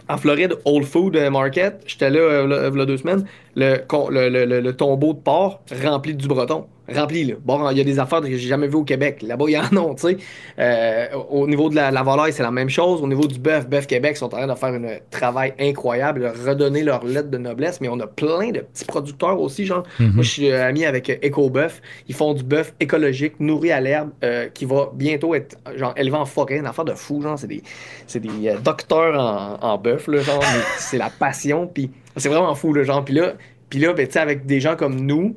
en 0.07 0.17
Floride, 0.17 0.55
Old 0.65 0.85
Food 0.85 1.17
Market, 1.31 1.83
j'étais 1.85 2.09
là 2.09 2.43
il 2.43 2.77
y 2.77 2.81
a 2.81 2.85
deux 2.85 2.97
semaines, 2.97 3.25
le, 3.55 3.77
le, 4.09 4.59
le, 4.59 4.75
tombeau 4.75 5.13
de 5.13 5.19
porc 5.19 5.61
rempli 5.83 6.15
du 6.15 6.27
breton 6.27 6.65
rempli. 6.93 7.23
Là. 7.25 7.35
Bon, 7.43 7.69
il 7.69 7.77
y 7.77 7.81
a 7.81 7.83
des 7.83 7.99
affaires 7.99 8.21
que 8.21 8.27
j'ai 8.27 8.37
jamais 8.37 8.67
vues 8.67 8.75
au 8.75 8.83
Québec. 8.83 9.21
Là-bas, 9.21 9.45
il 9.47 9.51
y 9.51 9.57
en 9.57 9.63
a, 9.63 9.95
tu 9.95 10.01
sais. 10.01 10.17
Euh, 10.59 11.07
au 11.29 11.47
niveau 11.47 11.69
de 11.69 11.75
la, 11.75 11.91
la 11.91 12.03
volaille, 12.03 12.33
c'est 12.33 12.43
la 12.43 12.51
même 12.51 12.69
chose. 12.69 13.01
Au 13.01 13.07
niveau 13.07 13.27
du 13.27 13.39
bœuf, 13.39 13.67
Bœuf 13.67 13.87
Québec 13.87 14.17
sont 14.17 14.25
en 14.25 14.29
train 14.29 14.47
de 14.47 14.55
faire 14.55 14.73
un 14.73 14.97
travail 15.09 15.53
incroyable, 15.59 16.21
de 16.21 16.49
redonner 16.49 16.83
leur 16.83 17.03
lettre 17.05 17.29
de 17.29 17.37
noblesse, 17.37 17.81
mais 17.81 17.89
on 17.89 17.99
a 17.99 18.07
plein 18.07 18.51
de 18.51 18.59
petits 18.59 18.85
producteurs 18.85 19.39
aussi, 19.39 19.65
genre. 19.65 19.83
Mhm. 19.99 20.11
Moi, 20.13 20.23
je 20.23 20.29
suis 20.29 20.51
ami 20.51 20.85
avec 20.85 21.09
EcoBœuf. 21.09 21.81
Ils 22.07 22.15
font 22.15 22.33
du 22.33 22.43
bœuf 22.43 22.73
écologique, 22.79 23.39
nourri 23.39 23.71
à 23.71 23.79
l'herbe, 23.79 24.09
euh, 24.23 24.47
qui 24.49 24.65
va 24.65 24.91
bientôt 24.93 25.35
être, 25.35 25.57
genre, 25.75 25.93
élevé 25.97 26.17
en 26.17 26.25
forêt. 26.25 26.57
Une 26.57 26.65
affaire 26.65 26.85
de 26.85 26.93
fou, 26.93 27.21
genre. 27.21 27.37
C'est 27.37 27.47
des, 27.47 27.63
c'est 28.07 28.19
des 28.19 28.49
euh, 28.49 28.57
docteurs 28.57 29.19
en, 29.19 29.57
en 29.61 29.77
bœuf, 29.77 30.07
là, 30.07 30.21
genre. 30.21 30.43
c'est 30.77 30.97
la 30.97 31.09
passion, 31.09 31.67
puis 31.67 31.89
c'est 32.17 32.29
vraiment 32.29 32.55
fou, 32.55 32.73
le 32.73 32.83
genre. 32.83 33.03
Puis 33.03 33.13
là, 33.13 33.33
puis 33.69 33.79
là 33.79 33.93
ben, 33.93 34.07
avec 34.15 34.45
des 34.45 34.59
gens 34.59 34.75
comme 34.75 34.99
nous, 34.99 35.35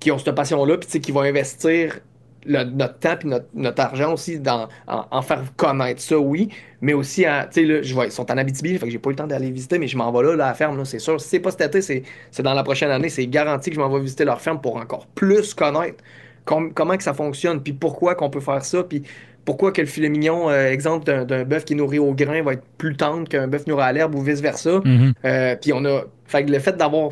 qui 0.00 0.10
ont 0.10 0.18
cette 0.18 0.34
passion-là, 0.34 0.78
puis 0.78 1.00
qui 1.00 1.12
vont 1.12 1.22
investir 1.22 2.00
notre 2.46 2.98
temps 3.00 3.16
et 3.24 3.40
notre, 3.54 3.80
argent 3.82 4.12
aussi 4.12 4.38
dans 4.38 4.68
en, 4.86 5.22
faire 5.22 5.42
connaître 5.56 6.00
ça, 6.00 6.16
oui, 6.16 6.48
mais 6.80 6.92
aussi, 6.92 7.22
tu 7.22 7.28
sais, 7.50 7.62
là, 7.64 7.82
je 7.82 7.92
vois, 7.92 8.06
ils 8.06 8.12
sont 8.12 8.30
en 8.30 8.38
Abitibi, 8.38 8.78
fait 8.78 8.86
que 8.86 8.92
j'ai 8.92 9.00
pas 9.00 9.10
eu 9.10 9.14
le 9.14 9.16
temps 9.16 9.26
d'aller 9.26 9.50
visiter, 9.50 9.80
mais 9.80 9.88
je 9.88 9.96
m'en 9.96 10.12
vais 10.12 10.22
là, 10.22 10.32
à 10.34 10.36
la 10.48 10.54
ferme, 10.54 10.84
c'est 10.84 11.00
sûr. 11.00 11.20
Si 11.20 11.28
c'est 11.28 11.40
pas 11.40 11.50
cet 11.50 11.74
été, 11.74 12.04
c'est 12.30 12.42
dans 12.42 12.54
la 12.54 12.62
prochaine 12.62 12.90
année, 12.90 13.08
c'est 13.08 13.26
garanti 13.26 13.70
que 13.70 13.76
je 13.76 13.80
m'en 13.80 13.88
vais 13.88 14.00
visiter 14.00 14.24
leur 14.24 14.40
ferme 14.40 14.60
pour 14.60 14.76
encore 14.76 15.06
plus 15.08 15.54
connaître 15.54 16.04
comment 16.44 16.96
que 16.96 17.02
ça 17.02 17.14
fonctionne, 17.14 17.60
puis 17.60 17.72
pourquoi 17.72 18.14
qu'on 18.14 18.30
peut 18.30 18.40
faire 18.40 18.64
ça, 18.64 18.84
puis 18.84 19.02
pourquoi 19.44 19.72
que 19.72 19.80
le 19.80 19.86
filet 19.86 20.08
mignon, 20.08 20.50
euh, 20.50 20.70
exemple 20.70 21.04
d'un 21.24 21.44
bœuf 21.44 21.64
qui 21.64 21.74
est 21.74 21.76
nourri 21.76 21.98
au 21.98 22.12
grain, 22.12 22.42
va 22.42 22.54
être 22.54 22.64
plus 22.78 22.96
tendre 22.96 23.28
qu'un 23.28 23.46
bœuf 23.46 23.66
nourri 23.66 23.82
à 23.82 23.92
l'herbe 23.92 24.14
ou 24.14 24.20
vice-versa. 24.20 24.78
Mm-hmm. 24.80 25.12
Euh, 25.24 25.56
puis 25.56 25.72
on 25.72 25.84
a. 25.84 26.04
Fait 26.26 26.44
que 26.44 26.50
le 26.50 26.58
fait 26.58 26.76
d'avoir 26.76 27.10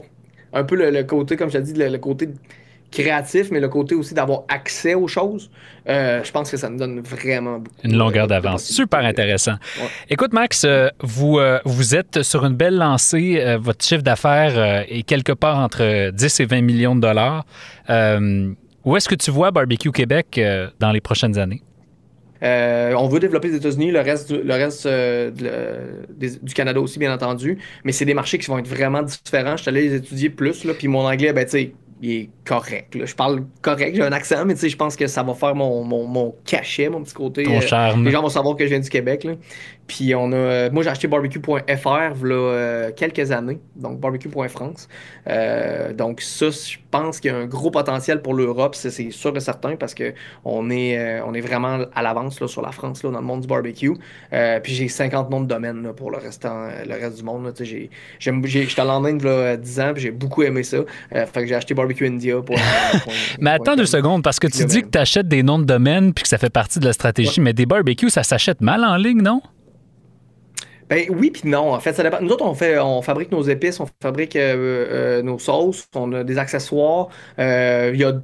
un 0.53 0.65
peu 0.65 0.75
le, 0.75 1.03
côté, 1.05 1.37
comme 1.37 1.49
je 1.49 1.59
t'ai 1.59 1.63
dit, 1.63 1.75
le, 1.75 1.97
côté 1.99 2.29
créatif, 2.91 3.51
mais 3.51 3.61
le 3.61 3.69
côté 3.69 3.95
aussi 3.95 4.15
d'avoir 4.15 4.43
accès 4.49 4.95
aux 4.95 5.09
choses, 5.09 5.51
euh, 5.89 6.23
je 6.23 6.31
pense 6.31 6.51
que 6.51 6.57
ça 6.57 6.69
nous 6.69 6.79
donne 6.79 7.01
vraiment 7.01 7.59
beaucoup. 7.59 7.77
Une 7.85 7.97
longueur 7.97 8.27
d'avance. 8.27 8.65
Super 8.65 9.01
intéressant. 9.01 9.55
Écoute, 10.09 10.33
Max, 10.33 10.65
euh, 10.65 10.89
vous, 11.01 11.39
euh, 11.39 11.59
vous 11.65 11.95
êtes 11.95 12.23
sur 12.23 12.45
une 12.45 12.55
belle 12.55 12.77
lancée. 12.77 13.43
votre 13.59 13.85
chiffre 13.85 14.03
d'affaires 14.03 14.85
est 14.89 15.03
quelque 15.03 15.33
part 15.33 15.59
entre 15.59 16.11
10 16.11 16.41
et 16.41 16.45
20 16.45 16.61
millions 16.63 16.95
de 16.95 17.01
dollars. 17.01 17.45
où 17.89 18.97
est-ce 18.97 19.09
que 19.09 19.15
tu 19.15 19.31
vois 19.31 19.51
Barbecue 19.51 19.91
Québec 19.91 20.41
dans 20.79 20.93
les 20.93 21.01
prochaines 21.01 21.39
années? 21.39 21.63
on 22.43 23.09
veut 23.09 23.21
développer 23.21 23.49
les 23.49 23.57
États-Unis, 23.57 23.91
le 23.91 24.01
reste, 24.01 24.31
du, 24.31 24.43
le 24.43 24.53
reste 24.53 24.87
du 26.43 26.55
Canada 26.55 26.79
aussi, 26.79 26.99
bien 26.99 27.13
entendu. 27.13 27.59
Mais 27.85 27.93
c'est 27.93 28.05
des 28.05 28.13
marchés 28.13 28.39
qui 28.39 28.47
vont 28.47 28.59
être 28.59 28.69
vraiment 28.69 29.03
différents. 29.03 29.57
Je 29.57 29.63
suis 29.63 29.69
allé 29.71 29.89
les 29.89 29.95
étudier 29.95 30.29
plus, 30.29 30.65
là, 30.65 30.75
puis 30.75 30.87
mon 30.89 31.07
anglais, 31.07 31.33
ben, 31.33 31.45
tu 31.45 31.51
sais, 31.53 31.73
il 32.05 32.13
est 32.13 32.31
correct. 32.45 32.97
Je 33.03 33.15
parle 33.15 33.45
correct, 33.63 33.97
j'ai 33.97 34.03
un 34.03 34.13
accent, 34.13 34.45
mais 34.45 34.55
je 34.57 34.77
pense 34.77 34.95
que 34.95 35.07
ça 35.07 35.23
va 35.23 35.33
faire 35.35 35.55
mon, 35.55 35.83
mon, 35.85 36.07
mon 36.07 36.35
cachet, 36.45 36.89
mon 36.89 37.03
petit 37.03 37.15
côté. 37.15 37.45
Ton 37.45 37.61
charme. 37.61 38.05
Les 38.05 38.11
gens 38.11 38.21
vont 38.21 38.29
savoir 38.29 38.57
que 38.57 38.65
je 38.65 38.71
viens 38.71 38.81
du 38.81 38.91
Québec. 38.91 39.25
Là. 39.25 39.33
Puis 39.87 40.15
on 40.15 40.33
a, 40.33 40.37
euh, 40.37 40.71
moi 40.71 40.83
j'ai 40.83 40.91
acheté 40.91 41.09
barbecue.fr 41.09 41.61
il 41.67 42.29
y 42.29 42.33
a 42.33 42.93
quelques 42.93 43.31
années, 43.31 43.59
donc 43.77 44.01
barbecue.france. 44.01 44.89
Euh, 45.29 45.93
donc 45.93 46.21
ça, 46.23 46.51
je 46.51 46.79
pense 46.91 47.21
qu'il 47.21 47.31
y 47.31 47.35
a 47.35 47.37
un 47.37 47.47
gros 47.47 47.71
potentiel 47.71 48.23
pour 48.23 48.35
l'Europe, 48.35 48.75
c'est 48.75 49.11
sûr 49.11 49.37
et 49.37 49.41
certain, 49.41 49.77
parce 49.77 49.95
que 49.95 50.15
on 50.45 50.71
est, 50.71 50.99
euh, 50.99 51.25
on 51.27 51.35
est 51.35 51.41
vraiment 51.41 51.81
à 51.95 52.03
l'avance 52.03 52.45
sur 52.47 52.63
la 52.63 52.73
France 52.73 53.03
là, 53.03 53.11
dans 53.11 53.21
le 53.21 53.27
monde 53.27 53.43
du 53.43 53.47
barbecue. 53.47 53.93
puis 54.63 54.75
j'ai 54.75 54.89
50 54.89 55.31
noms 55.31 55.43
de 55.43 55.47
domaines 55.47 55.93
pour 55.95 56.11
le 56.11 56.19
restant, 56.19 56.69
le 56.87 56.95
reste 56.95 57.19
du 57.19 57.23
monde. 57.23 57.53
J'étais 57.61 58.81
en 58.81 59.05
Inde 59.05 59.21
il 59.23 59.29
y 59.29 59.31
a 59.31 59.57
10 59.57 59.81
ans, 59.81 59.93
puis 59.93 60.03
j'ai 60.03 60.11
beaucoup 60.11 60.43
aimé 60.43 60.63
ça. 60.63 60.79
fait 61.11 61.27
que 61.33 61.47
j'ai 61.47 61.55
acheté 61.55 61.75
barbecue 61.75 61.94
India 62.03 62.41
pour. 62.41 62.57
mais 63.41 63.51
attends 63.51 63.77
deux 63.77 63.87
secondes, 63.87 64.23
parce 64.23 64.39
que 64.39 64.47
tu 64.47 64.65
dis 64.65 64.83
que 64.83 64.89
tu 64.89 64.99
achètes 64.99 65.29
des 65.29 65.43
noms 65.43 65.59
de 65.59 65.65
domaines 65.65 66.13
puis 66.13 66.23
que 66.23 66.29
ça 66.29 66.39
fait 66.39 66.51
partie 66.51 66.79
de 66.79 66.85
la 66.85 66.93
stratégie, 66.93 67.41
mais 67.41 67.53
des 67.53 67.67
barbecues, 67.67 68.11
ça 68.11 68.23
s'achète 68.23 68.61
mal 68.61 68.85
en 68.85 68.97
ligne, 68.97 69.23
non? 69.23 69.43
Ben 70.89 71.07
oui 71.11 71.31
puis 71.31 71.49
non. 71.49 71.73
En 71.73 71.81
fait, 71.81 71.93
ça 71.93 72.03
dépend. 72.03 72.21
Nous 72.21 72.31
autres, 72.31 72.45
on 72.45 72.55
fait, 72.55 72.79
on 72.79 73.03
fabrique 73.03 73.33
nos 73.33 73.43
épices, 73.43 73.81
on 73.81 73.87
fabrique 74.03 74.37
euh, 74.37 74.87
euh, 74.91 75.23
nos 75.23 75.39
sauces, 75.39 75.89
on 75.95 76.13
a 76.13 76.25
des 76.25 76.39
accessoires. 76.39 77.09
Euh, 77.39 77.91
il 77.95 78.01
y 78.01 78.05
a 78.05 78.21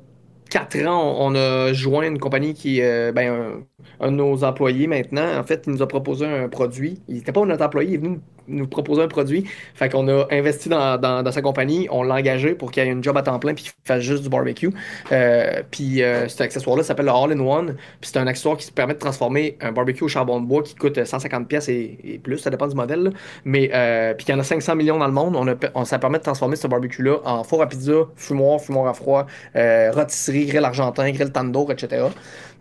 quatre 0.50 0.84
ans, 0.86 1.16
on, 1.18 1.34
a 1.34 1.72
joint 1.72 2.06
une 2.06 2.18
compagnie 2.18 2.54
qui, 2.54 2.80
ben, 2.80 3.64
un, 4.00 4.10
de 4.10 4.16
nos 4.16 4.44
employés 4.44 4.86
maintenant, 4.86 5.38
en 5.38 5.42
fait, 5.44 5.64
il 5.66 5.72
nous 5.72 5.82
a 5.82 5.88
proposé 5.88 6.26
un 6.26 6.48
produit. 6.48 7.00
Il 7.08 7.16
n'était 7.16 7.32
pas 7.32 7.44
notre 7.44 7.64
employé, 7.64 7.90
il 7.90 7.94
est 7.94 7.98
venu 7.98 8.20
nous 8.50 8.66
proposer 8.66 9.02
un 9.02 9.08
produit. 9.08 9.44
Fait 9.74 9.88
qu'on 9.88 10.08
a 10.08 10.26
investi 10.30 10.68
dans, 10.68 10.98
dans, 10.98 11.32
sa 11.32 11.42
compagnie, 11.42 11.88
on 11.90 12.02
l'a 12.02 12.16
engagé 12.16 12.54
pour 12.54 12.70
qu'il 12.70 12.82
ait 12.82 12.88
une 12.88 13.02
job 13.02 13.16
à 13.16 13.22
temps 13.22 13.38
plein 13.38 13.54
puis 13.54 13.64
qu'il 13.64 13.72
fasse 13.84 14.02
juste 14.02 14.22
du 14.22 14.28
barbecue. 14.28 14.70
Euh, 15.12 15.62
puis 15.70 16.02
euh, 16.02 16.28
cet 16.28 16.42
accessoire-là 16.42 16.82
s'appelle 16.82 17.06
le 17.06 17.12
All-in-One. 17.12 17.76
Puis 18.00 18.10
c'est 18.12 18.18
un 18.18 18.26
accessoire 18.26 18.56
qui 18.56 18.70
permet 18.70 18.94
de 18.94 18.98
transformer 18.98 19.56
un 19.60 19.72
barbecue 19.72 20.04
au 20.04 20.08
charbon 20.08 20.40
de 20.40 20.46
bois 20.46 20.62
qui 20.62 20.74
coûte 20.74 21.02
150 21.02 21.48
pièces 21.48 21.68
et, 21.68 22.20
plus, 22.22 22.38
ça 22.38 22.50
dépend 22.50 22.66
du 22.66 22.74
modèle. 22.74 23.12
Mais 23.44 23.70
euh, 23.72 24.14
puis 24.14 24.26
qu'il 24.26 24.34
y 24.34 24.36
en 24.36 24.40
a 24.40 24.44
500 24.44 24.74
millions 24.74 24.98
dans 24.98 25.06
le 25.06 25.12
monde, 25.12 25.36
on, 25.36 25.46
a, 25.46 25.84
ça 25.84 25.98
permet 25.98 26.18
de 26.18 26.24
transformer 26.24 26.56
ce 26.56 26.66
barbecue-là 26.66 27.18
en 27.24 27.44
four 27.44 27.62
à 27.62 27.68
pizza, 27.68 27.92
fumoir, 28.16 28.60
fumoir 28.60 28.88
à 28.88 28.94
froid, 28.94 29.26
rôtisserie, 29.54 30.46
grill 30.46 30.64
argentin, 30.64 31.10
grill 31.10 31.30
tandoor, 31.30 31.72
etc. 31.72 32.06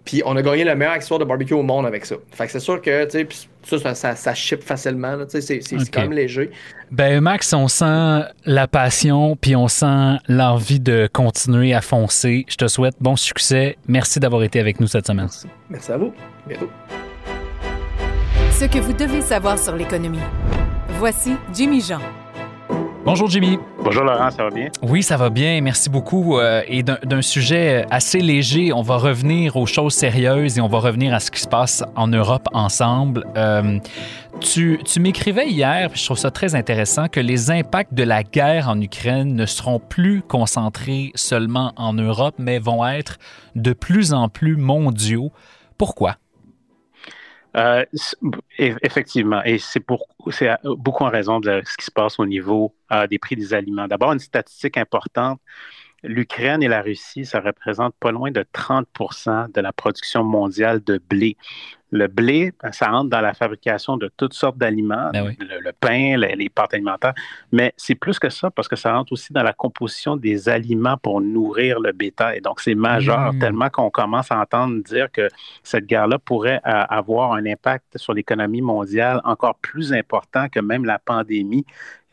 Puis 0.06 0.22
on 0.26 0.36
a 0.36 0.42
gagné 0.42 0.64
le 0.64 0.76
meilleur 0.76 0.94
accessoire 0.94 1.20
de 1.20 1.26
barbecue 1.26 1.54
au 1.54 1.64
monde 1.64 1.86
avec 1.86 2.06
ça. 2.06 2.16
Fait 2.32 2.46
que 2.46 2.52
c'est 2.52 2.60
sûr 2.60 2.82
que, 2.82 3.06
tu 3.06 3.28
sais, 3.64 3.78
ça, 3.78 3.96
ça, 3.96 4.16
ça, 4.16 4.34
ship 4.34 4.64
facilement. 4.64 5.18
C'est 5.28 5.62
quand 5.92 6.02
même 6.02 6.14
léger. 6.14 6.52
Ben, 6.92 7.22
Max, 7.22 7.54
on 7.54 7.68
sent 7.68 8.24
la 8.46 8.68
passion, 8.68 9.36
puis 9.36 9.56
on 9.56 9.68
sent 9.68 10.18
l'envie 10.28 10.80
de 10.80 11.08
continuer 11.12 11.74
à 11.74 11.82
foncer. 11.82 12.46
Je 12.48 12.56
te 12.56 12.68
souhaite 12.68 12.96
bon 13.00 13.16
succès. 13.16 13.78
Merci 13.88 14.20
d'avoir 14.20 14.44
été 14.44 14.60
avec 14.60 14.80
nous 14.80 14.88
cette 14.88 15.08
semaine. 15.08 15.26
Merci, 15.26 15.48
Merci 15.70 15.92
à 15.92 15.98
vous. 15.98 16.14
Bientôt. 16.48 16.70
Ce 18.52 18.66
que 18.66 18.80
vous 18.80 18.94
devez 18.94 19.22
savoir 19.22 19.58
sur 19.60 19.76
l'économie. 19.76 20.20
Voici 20.98 21.34
Jimmy 21.54 21.82
Jean. 21.82 22.00
Bonjour 23.10 23.28
Jimmy. 23.28 23.58
Bonjour 23.84 24.04
Laurent, 24.04 24.30
ça 24.30 24.44
va 24.44 24.52
bien? 24.52 24.68
Oui, 24.84 25.02
ça 25.02 25.18
va 25.18 25.32
bien, 25.32 25.62
merci 25.62 25.90
beaucoup. 25.90 26.38
Euh, 26.38 26.62
et 26.68 26.84
d'un 26.84 27.24
sujet 27.24 27.84
assez 27.90 28.20
léger, 28.20 28.72
on 28.72 28.84
va 28.84 28.98
revenir 28.98 29.58
aux 29.58 29.66
choses 29.66 29.96
sérieuses 29.96 30.60
et 30.60 30.62
on 30.62 30.68
va 30.68 30.78
revenir 30.78 31.12
à 31.16 31.20
ce 31.20 31.32
qui 31.32 31.40
se 31.40 31.48
passe 31.48 31.84
en 31.96 32.08
Europe 32.08 32.48
ensemble. 32.54 33.26
Euh, 33.36 33.80
tu, 34.42 34.80
tu 34.86 35.00
m'écrivais 35.00 35.50
hier, 35.50 35.90
puis 35.90 36.00
je 36.00 36.06
trouve 36.06 36.20
ça 36.20 36.30
très 36.30 36.54
intéressant, 36.54 37.08
que 37.08 37.20
les 37.20 37.50
impacts 37.50 37.96
de 37.96 38.04
la 38.04 38.22
guerre 38.22 38.70
en 38.70 38.80
Ukraine 38.80 39.34
ne 39.34 39.48
seront 39.48 39.80
plus 39.80 40.22
concentrés 40.22 41.12
seulement 41.16 41.74
en 41.78 41.94
Europe, 41.94 42.36
mais 42.38 42.60
vont 42.60 42.86
être 42.86 43.18
de 43.56 43.74
plus 43.74 44.14
en 44.14 44.30
plus 44.30 44.56
mondiaux. 44.56 45.32
Pourquoi? 45.80 46.18
Euh, 47.58 47.84
effectivement, 48.60 49.42
et 49.44 49.58
c'est 49.58 49.84
beaucoup 49.86 51.04
en 51.04 51.10
raison 51.10 51.40
de 51.40 51.62
ce 51.66 51.78
qui 51.78 51.86
se 51.86 51.92
passe 51.92 52.20
au 52.20 52.26
niveau 52.26 52.76
euh, 52.92 53.08
des 53.08 53.18
prix 53.18 53.36
des 53.36 53.54
aliments. 53.54 53.88
D'abord, 53.88 54.14
une 54.14 54.20
statistique 54.20 54.78
importante 54.78 55.40
l'Ukraine 56.04 56.64
et 56.64 56.68
la 56.68 56.82
Russie, 56.82 57.26
ça 57.26 57.40
représente 57.40 57.96
pas 58.00 58.12
loin 58.12 58.32
de 58.32 58.46
30% 58.54 59.52
de 59.52 59.62
la 59.62 59.74
production 59.74 60.24
mondiale 60.24 60.84
de 60.84 61.02
blé. 61.10 61.38
Le 61.92 62.08
blé, 62.08 62.54
ça 62.72 62.92
entre 62.92 63.10
dans 63.10 63.22
la 63.22 63.34
fabrication 63.34 63.98
de 63.98 64.12
toutes 64.16 64.34
sortes 64.34 64.58
d'aliments, 64.58 65.10
ben 65.12 65.36
le, 65.40 65.72
pain, 65.72 66.18
les, 66.18 66.50
pâtes 66.50 66.74
alimentaires, 66.74 67.14
mais 67.52 67.74
c'est 67.78 67.96
plus 67.96 68.20
que 68.20 68.30
ça 68.30 68.52
parce 68.52 68.68
que 68.68 68.76
ça 68.76 68.94
rentre 68.94 69.12
aussi 69.14 69.34
dans 69.34 69.44
la 69.44 69.54
composition 69.54 70.16
des 70.16 70.50
aliments 70.50 70.98
pour 70.98 71.22
nourrir 71.22 71.80
le 71.80 71.92
bétail. 71.92 72.42
Donc, 72.42 72.60
c'est 72.60 72.76
majeur, 72.76 73.34
mmh. 73.34 73.40
tellement 73.40 73.70
qu'on 73.70 73.90
commence 73.90 74.32
à 74.32 74.40
entendre 74.40 74.84
dire 74.84 75.12
que 75.12 75.28
cette 75.64 75.86
guerre-là 75.86 76.20
pourrait 76.20 76.62
euh, 76.66 76.84
avoir 76.90 77.34
un 77.34 77.46
impact 77.46 77.98
sur 77.98 78.14
l'économie 78.14 78.62
mondiale 78.62 79.22
encore 79.24 79.56
plus 79.56 79.94
important 79.94 80.48
que 80.50 80.60
même 80.60 80.86
la 80.86 81.00
pandémie. 81.00 81.66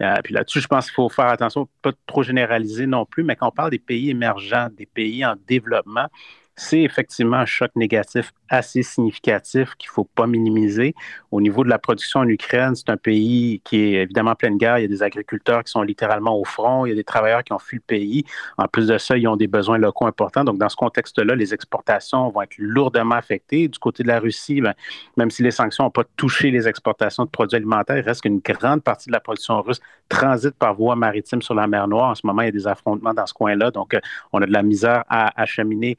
Euh, 0.03 0.15
puis 0.23 0.35
là-dessus, 0.35 0.61
je 0.61 0.69
pense 0.69 0.87
qu'il 0.87 0.95
faut 0.95 1.09
faire 1.09 1.27
attention, 1.27 1.69
pas 1.83 1.93
trop 2.07 2.23
généraliser 2.23 2.87
non 2.87 3.07
plus, 3.07 3.25
mais 3.25 3.37
quand 3.37 3.49
on 3.49 3.53
parle 3.53 3.71
des 3.71 3.79
pays 3.79 4.11
émergents, 4.11 4.69
des 4.77 4.87
pays 4.87 5.25
en 5.25 5.35
développement, 5.47 6.09
c'est 6.57 6.81
effectivement 6.81 7.37
un 7.37 7.47
choc 7.47 7.71
négatif 7.77 8.33
assez 8.49 8.83
significatif 8.83 9.75
qu'il 9.77 9.89
ne 9.89 9.93
faut 9.93 10.05
pas 10.05 10.27
minimiser. 10.27 10.95
Au 11.31 11.41
niveau 11.41 11.65
de 11.65 11.69
la 11.69 11.79
production 11.79 12.21
en 12.21 12.29
Ukraine, 12.29 12.75
c'est 12.75 12.89
un 12.91 12.97
pays 12.97 13.61
qui 13.65 13.77
est 13.77 14.03
évidemment 14.03 14.33
en 14.33 14.35
pleine 14.35 14.57
guerre. 14.57 14.79
Il 14.79 14.83
y 14.83 14.85
a 14.85 14.89
des 14.89 15.03
agriculteurs 15.03 15.65
qui 15.65 15.71
sont 15.71 15.83
littéralement 15.83 16.39
au 16.39 16.45
front. 16.45 16.87
Il 16.87 16.91
y 16.91 16.93
a 16.93 16.95
des 16.95 17.05
travailleurs 17.05 17.45
qui 17.45 17.53
ont 17.53 17.59
fui 17.59 17.77
le 17.77 17.83
pays. 17.83 18.25
En 18.57 18.69
plus 18.69 18.87
de 18.87 18.99
ça, 18.99 19.17
ils 19.17 19.27
ont 19.29 19.37
des 19.37 19.49
besoins 19.49 19.79
locaux 19.79 20.07
importants. 20.07 20.45
Donc, 20.45 20.59
dans 20.59 20.69
ce 20.69 20.77
contexte-là, 20.77 21.35
les 21.35 21.53
exportations 21.55 22.29
vont 22.31 22.43
être 22.43 22.57
lourdement 22.59 23.17
affectées. 23.17 23.69
Du 23.69 23.79
côté 23.79 24.03
de 24.03 24.09
la 24.09 24.21
Russie, 24.21 24.61
ben, 24.61 24.75
même 25.17 25.31
si 25.31 25.43
les 25.43 25.51
sanctions 25.51 25.85
n'ont 25.85 25.91
pas 25.91 26.05
touché 26.17 26.51
les 26.51 26.69
exportations 26.69 27.25
de 27.25 27.31
produits 27.31 27.57
alimentaires, 27.57 27.99
il 27.99 28.03
reste 28.05 28.23
qu'une 28.23 28.39
grande 28.39 28.83
partie 28.83 29.09
de 29.09 29.13
la 29.13 29.21
production 29.21 29.61
russe 29.61 29.81
transite 30.09 30.55
par 30.55 30.75
voie 30.75 30.97
maritime 30.97 31.43
sur 31.43 31.55
la 31.55 31.67
mer 31.67 31.89
Noire. 31.89 32.11
En 32.11 32.15
ce 32.15 32.25
moment, 32.25 32.43
il 32.43 32.47
y 32.47 32.49
a 32.49 32.53
des 32.53 32.67
affrontements 32.67 33.13
dans 33.13 33.27
ce 33.27 33.35
coin-là. 33.35 33.71
Donc, 33.71 33.95
euh, 33.95 34.01
on 34.33 34.41
a 34.41 34.47
de 34.47 34.53
la 34.53 34.63
misère 34.63 35.05
à 35.09 35.41
acheminer 35.41 35.99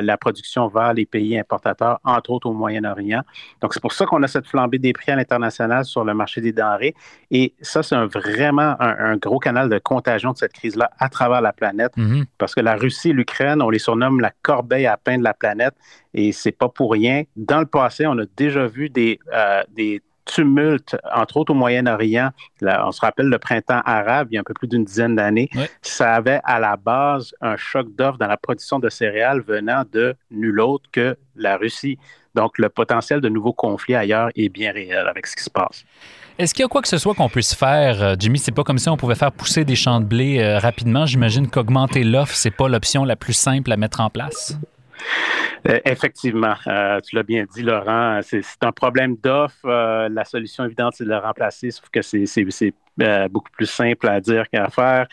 la 0.00 0.16
production 0.16 0.68
vers 0.68 0.94
les 0.94 1.06
pays 1.06 1.38
importateurs 1.38 2.00
entre 2.04 2.30
autres 2.30 2.48
au 2.48 2.52
Moyen-Orient. 2.52 3.22
Donc, 3.60 3.74
c'est 3.74 3.80
pour 3.80 3.92
ça 3.92 4.06
qu'on 4.06 4.22
a 4.22 4.28
cette 4.28 4.46
flambée 4.46 4.78
des 4.78 4.92
prix 4.92 5.12
à 5.12 5.16
l'international 5.16 5.84
sur 5.84 6.04
le 6.04 6.14
marché 6.14 6.40
des 6.40 6.52
denrées. 6.52 6.94
Et 7.30 7.54
ça, 7.60 7.82
c'est 7.82 7.96
vraiment 8.06 8.76
un, 8.80 9.16
gros 9.16 9.38
canal 9.38 9.68
de 9.68 9.78
contagion 9.78 10.32
de 10.32 10.38
cette 10.38 10.52
crise-là 10.52 10.90
à 10.98 11.08
travers 11.08 11.40
la 11.40 11.52
planète. 11.52 11.92
Mm-hmm. 11.96 12.24
Parce 12.38 12.54
que 12.54 12.60
la 12.60 12.76
Russie 12.76 13.10
et 13.10 13.12
l'Ukraine, 13.12 13.62
on 13.62 13.70
les 13.70 13.78
surnomme 13.78 14.20
la 14.20 14.32
corbeille 14.42 14.86
à 14.86 14.96
pain 14.96 15.18
de 15.18 15.24
la 15.24 15.34
planète. 15.34 15.74
Et 16.14 16.32
c'est 16.32 16.52
pas 16.52 16.68
pour 16.68 16.92
rien. 16.92 17.24
Dans 17.36 17.60
le 17.60 17.66
passé, 17.66 18.06
on 18.06 18.18
a 18.18 18.24
déjà 18.36 18.66
vu 18.66 18.90
des, 18.90 19.18
euh, 19.32 19.62
des 19.70 20.02
tumulte, 20.30 20.96
entre 21.14 21.36
autres 21.38 21.52
au 21.52 21.54
Moyen-Orient. 21.54 22.30
On 22.62 22.92
se 22.92 23.00
rappelle 23.00 23.26
le 23.26 23.38
printemps 23.38 23.82
arabe, 23.84 24.28
il 24.30 24.34
y 24.34 24.38
a 24.38 24.40
un 24.40 24.44
peu 24.44 24.54
plus 24.54 24.68
d'une 24.68 24.84
dizaine 24.84 25.16
d'années. 25.16 25.48
Ça 25.82 26.14
avait 26.14 26.40
à 26.44 26.60
la 26.60 26.76
base 26.76 27.34
un 27.40 27.56
choc 27.56 27.88
d'offres 27.96 28.18
dans 28.18 28.26
la 28.26 28.36
production 28.36 28.78
de 28.78 28.88
céréales 28.88 29.40
venant 29.40 29.82
de 29.90 30.14
nul 30.30 30.60
autre 30.60 30.88
que 30.92 31.16
la 31.36 31.56
Russie. 31.56 31.98
Donc, 32.34 32.58
le 32.58 32.68
potentiel 32.68 33.20
de 33.20 33.28
nouveaux 33.28 33.52
conflits 33.52 33.96
ailleurs 33.96 34.30
est 34.36 34.48
bien 34.48 34.72
réel 34.72 35.06
avec 35.08 35.26
ce 35.26 35.34
qui 35.34 35.42
se 35.42 35.50
passe. 35.50 35.84
Est-ce 36.38 36.54
qu'il 36.54 36.62
y 36.62 36.64
a 36.64 36.68
quoi 36.68 36.80
que 36.80 36.88
ce 36.88 36.96
soit 36.96 37.14
qu'on 37.14 37.28
puisse 37.28 37.54
faire, 37.54 38.02
euh, 38.02 38.14
Jimmy? 38.18 38.38
C'est 38.38 38.52
pas 38.52 38.62
comme 38.62 38.78
si 38.78 38.88
on 38.88 38.96
pouvait 38.96 39.16
faire 39.16 39.32
pousser 39.32 39.64
des 39.64 39.74
champs 39.74 40.00
de 40.00 40.06
blé 40.06 40.38
euh, 40.38 40.58
rapidement. 40.58 41.06
J'imagine 41.06 41.50
qu'augmenter 41.50 42.04
l'offre, 42.04 42.34
c'est 42.34 42.52
pas 42.52 42.68
l'option 42.68 43.04
la 43.04 43.16
plus 43.16 43.32
simple 43.32 43.70
à 43.72 43.76
mettre 43.76 44.00
en 44.00 44.10
place. 44.10 44.56
Euh, 45.68 45.78
effectivement, 45.84 46.54
euh, 46.66 47.00
tu 47.00 47.16
l'as 47.16 47.22
bien 47.22 47.44
dit, 47.52 47.62
Laurent, 47.62 48.20
c'est 48.22 48.42
un 48.62 48.72
problème 48.72 49.16
d'offre. 49.16 49.66
Euh, 49.66 50.08
la 50.08 50.24
solution 50.24 50.64
évidente, 50.64 50.94
c'est 50.96 51.04
de 51.04 51.10
le 51.10 51.18
remplacer, 51.18 51.70
sauf 51.70 51.88
que 51.90 52.00
c'est 52.02 52.74
beaucoup 53.30 53.50
plus 53.52 53.66
simple 53.66 54.08
à 54.08 54.20
dire 54.20 54.44
qu'à 54.50 54.68
faire. 54.68 55.06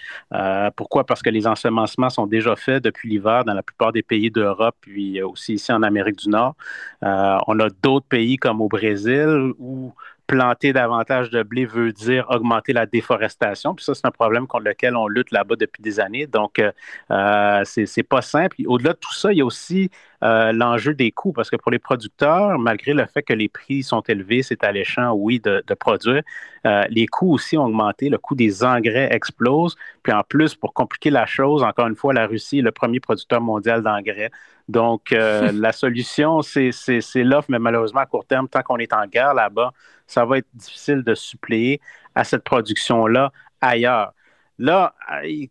pourquoi? 0.75 1.05
Parce 1.05 1.21
que 1.21 1.29
les 1.29 1.47
ensemencements 1.47 2.09
sont 2.09 2.27
déjà 2.27 2.55
faits 2.55 2.83
depuis 2.83 3.09
l'hiver 3.09 3.45
dans 3.45 3.53
la 3.53 3.63
plupart 3.63 3.91
des 3.93 4.03
pays 4.03 4.29
d'Europe, 4.29 4.75
puis 4.81 5.21
aussi 5.21 5.53
ici 5.53 5.71
en 5.71 5.83
Amérique 5.83 6.17
du 6.17 6.29
Nord. 6.29 6.55
on 7.01 7.59
a 7.59 7.69
d'autres 7.81 8.07
pays 8.07 8.37
comme 8.37 8.61
au 8.61 8.67
Brésil 8.67 9.53
où 9.57 9.93
planter 10.27 10.73
davantage 10.73 11.29
de 11.29 11.41
blé 11.41 11.65
veut 11.65 11.91
dire 11.93 12.27
augmenter 12.29 12.73
la 12.73 12.85
déforestation. 12.85 13.73
Puis 13.73 13.85
ça, 13.85 13.95
c'est 13.95 14.05
un 14.05 14.11
problème 14.11 14.45
contre 14.45 14.65
lequel 14.65 14.95
on 14.95 15.07
lutte 15.07 15.31
là-bas 15.31 15.55
depuis 15.55 15.81
des 15.81 15.99
années. 15.99 16.27
Donc, 16.27 16.59
euh, 16.59 16.71
euh 17.11 17.63
c'est 17.65 18.03
pas 18.03 18.21
simple. 18.21 18.57
Au-delà 18.67 18.93
de 18.93 18.99
tout 18.99 19.13
ça, 19.13 19.31
il 19.31 19.39
y 19.39 19.41
a 19.41 19.45
aussi 19.45 19.89
euh, 20.23 20.51
l'enjeu 20.51 20.93
des 20.93 21.11
coûts, 21.11 21.31
parce 21.31 21.49
que 21.49 21.55
pour 21.55 21.71
les 21.71 21.79
producteurs, 21.79 22.57
malgré 22.57 22.93
le 22.93 23.05
fait 23.05 23.21
que 23.21 23.33
les 23.33 23.49
prix 23.49 23.83
sont 23.83 24.01
élevés, 24.01 24.43
c'est 24.43 24.63
alléchant, 24.63 25.13
oui, 25.13 25.39
de, 25.39 25.63
de 25.65 25.73
produire, 25.73 26.23
euh, 26.65 26.85
les 26.89 27.07
coûts 27.07 27.33
aussi 27.33 27.57
ont 27.57 27.65
augmenté. 27.65 28.09
Le 28.09 28.17
coût 28.17 28.35
des 28.35 28.63
engrais 28.63 29.13
explose. 29.13 29.75
Puis 30.03 30.11
en 30.13 30.23
plus, 30.23 30.55
pour 30.55 30.73
compliquer 30.73 31.09
la 31.09 31.25
chose, 31.25 31.63
encore 31.63 31.87
une 31.87 31.95
fois, 31.95 32.13
la 32.13 32.27
Russie 32.27 32.59
est 32.59 32.63
le 32.63 32.71
premier 32.71 32.99
producteur 32.99 33.41
mondial 33.41 33.83
d'engrais. 33.83 34.31
Donc, 34.67 35.11
la 35.11 35.71
solution, 35.71 36.41
c'est 36.41 36.71
l'offre, 37.15 37.47
mais 37.49 37.59
malheureusement, 37.59 38.01
à 38.01 38.05
court 38.05 38.25
terme, 38.25 38.47
tant 38.49 38.63
qu'on 38.63 38.77
est 38.77 38.93
en 38.93 39.05
guerre 39.05 39.33
là-bas, 39.33 39.71
ça 40.07 40.25
va 40.25 40.39
être 40.39 40.47
difficile 40.53 41.03
de 41.03 41.13
suppléer 41.13 41.79
à 42.15 42.23
cette 42.23 42.43
production-là 42.43 43.31
ailleurs. 43.61 44.13
Là, 44.59 44.95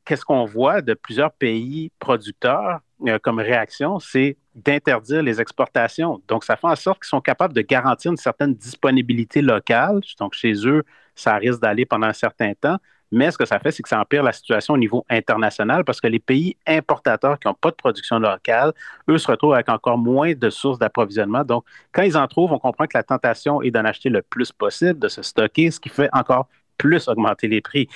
qu'est-ce 0.04 0.24
qu'on 0.24 0.44
voit 0.44 0.82
de 0.82 0.94
plusieurs 0.94 1.32
pays 1.32 1.92
producteurs 2.00 2.80
euh, 3.06 3.18
comme 3.20 3.38
réaction? 3.38 4.00
C'est 4.00 4.36
d'interdire 4.56 5.22
les 5.22 5.40
exportations. 5.40 6.20
Donc, 6.26 6.42
ça 6.44 6.56
fait 6.56 6.66
en 6.66 6.76
sorte 6.76 7.00
qu'ils 7.00 7.10
sont 7.10 7.20
capables 7.20 7.54
de 7.54 7.60
garantir 7.60 8.10
une 8.10 8.16
certaine 8.16 8.54
disponibilité 8.54 9.42
locale. 9.42 10.00
Donc, 10.18 10.34
chez 10.34 10.54
eux, 10.66 10.82
ça 11.14 11.36
risque 11.36 11.60
d'aller 11.60 11.84
pendant 11.84 12.06
un 12.06 12.12
certain 12.12 12.54
temps. 12.54 12.78
Mais 13.12 13.30
ce 13.30 13.38
que 13.38 13.44
ça 13.44 13.60
fait, 13.60 13.70
c'est 13.70 13.82
que 13.82 13.88
ça 13.88 14.00
empire 14.00 14.22
la 14.22 14.32
situation 14.32 14.74
au 14.74 14.78
niveau 14.78 15.04
international 15.08 15.84
parce 15.84 16.00
que 16.00 16.08
les 16.08 16.18
pays 16.18 16.56
importateurs 16.66 17.38
qui 17.38 17.46
n'ont 17.46 17.54
pas 17.54 17.70
de 17.70 17.76
production 17.76 18.18
locale, 18.18 18.72
eux 19.08 19.18
se 19.18 19.30
retrouvent 19.30 19.54
avec 19.54 19.68
encore 19.68 19.98
moins 19.98 20.32
de 20.34 20.50
sources 20.50 20.78
d'approvisionnement. 20.78 21.44
Donc, 21.44 21.64
quand 21.92 22.02
ils 22.02 22.16
en 22.16 22.26
trouvent, 22.26 22.52
on 22.52 22.58
comprend 22.58 22.86
que 22.86 22.96
la 22.96 23.04
tentation 23.04 23.62
est 23.62 23.70
d'en 23.70 23.84
acheter 23.84 24.08
le 24.08 24.22
plus 24.22 24.50
possible, 24.50 24.98
de 24.98 25.08
se 25.08 25.22
stocker, 25.22 25.70
ce 25.70 25.78
qui 25.78 25.88
fait 25.88 26.08
encore 26.12 26.48
plus 26.76 27.08
augmenter 27.08 27.48
les 27.48 27.60
prix. 27.60 27.88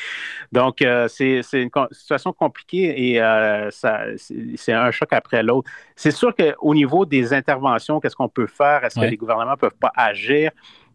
Donc, 0.53 0.83
euh, 0.83 1.09
c'est 1.09 1.43
une 1.53 1.71
situation 1.93 2.33
compliquée 2.33 3.13
et 3.13 3.23
euh, 3.23 3.71
c'est 3.71 4.73
un 4.73 4.91
choc 4.91 5.13
après 5.13 5.43
l'autre. 5.43 5.71
C'est 5.97 6.11
sûr 6.11 6.35
qu'au 6.35 6.75
niveau 6.75 7.05
des 7.07 7.33
interventions, 7.33 8.01
qu'est-ce 8.01 8.17
qu'on 8.17 8.29
peut 8.29 8.47
faire? 8.47 8.85
Est-ce 8.85 8.99
que 8.99 9.05
les 9.05 9.17
gouvernements 9.17 9.53
ne 9.53 9.57
peuvent 9.57 9.79
pas 9.79 9.93
agir? 9.95 10.51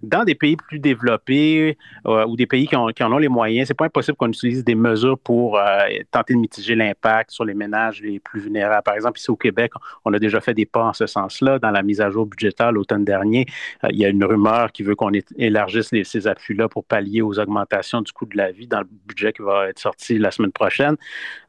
Dans 0.06 0.24
des 0.24 0.36
pays 0.36 0.56
plus 0.56 0.80
développés 0.80 1.78
euh, 2.08 2.26
ou 2.26 2.36
des 2.36 2.46
pays 2.46 2.68
qui, 2.68 2.76
en 2.76 2.88
ont 2.88 3.18
les 3.18 3.28
moyens, 3.28 3.68
c'est 3.68 3.74
pas 3.74 3.86
impossible 3.86 4.18
qu'on 4.18 4.30
utilise 4.30 4.64
des 4.64 4.76
mesures 4.76 5.18
pour 5.20 5.58
euh, 5.58 5.88
tenter 6.12 6.34
de 6.34 6.40
mitiger 6.40 6.76
l'impact 6.76 7.32
sur 7.32 7.46
les 7.46 7.54
ménages 7.54 8.02
les 8.02 8.20
plus 8.20 8.42
vulnérables. 8.42 8.84
Par 8.84 8.96
exemple, 8.96 9.20
ici 9.20 9.32
au 9.32 9.36
Québec, 9.36 9.72
on 10.06 10.14
a 10.14 10.20
déjà 10.20 10.40
fait 10.42 10.54
des 10.54 10.66
pas 10.66 10.86
en 10.86 10.94
ce 10.94 11.08
sens-là. 11.08 11.60
Dans 11.60 11.72
la 11.72 11.84
mise 11.84 12.02
à 12.02 12.10
jour 12.10 12.26
budgétaire 12.26 12.72
l'automne 12.72 13.06
dernier, 13.06 13.46
euh, 13.84 13.88
il 13.92 13.98
y 13.98 14.06
a 14.06 14.10
une 14.10 14.24
rumeur 14.24 14.72
qui 14.72 14.84
veut 14.84 14.96
qu'on 14.96 15.12
élargisse 15.38 15.92
ces 16.04 16.28
appuis-là 16.28 16.70
pour 16.70 16.84
pallier 16.86 17.22
aux 17.22 17.40
augmentations 17.40 18.02
du 18.02 18.12
coût 18.12 18.26
de 18.26 18.38
la 18.38 18.52
vie 18.52 18.68
dans 18.68 18.80
le 18.80 18.88
budget 19.08 19.34
qui 19.34 19.42
va 19.42 19.70
être 19.70 19.80
sorti 19.80 20.18
la 20.18 20.32
semaine 20.32 20.52
prochaine. 20.52 20.96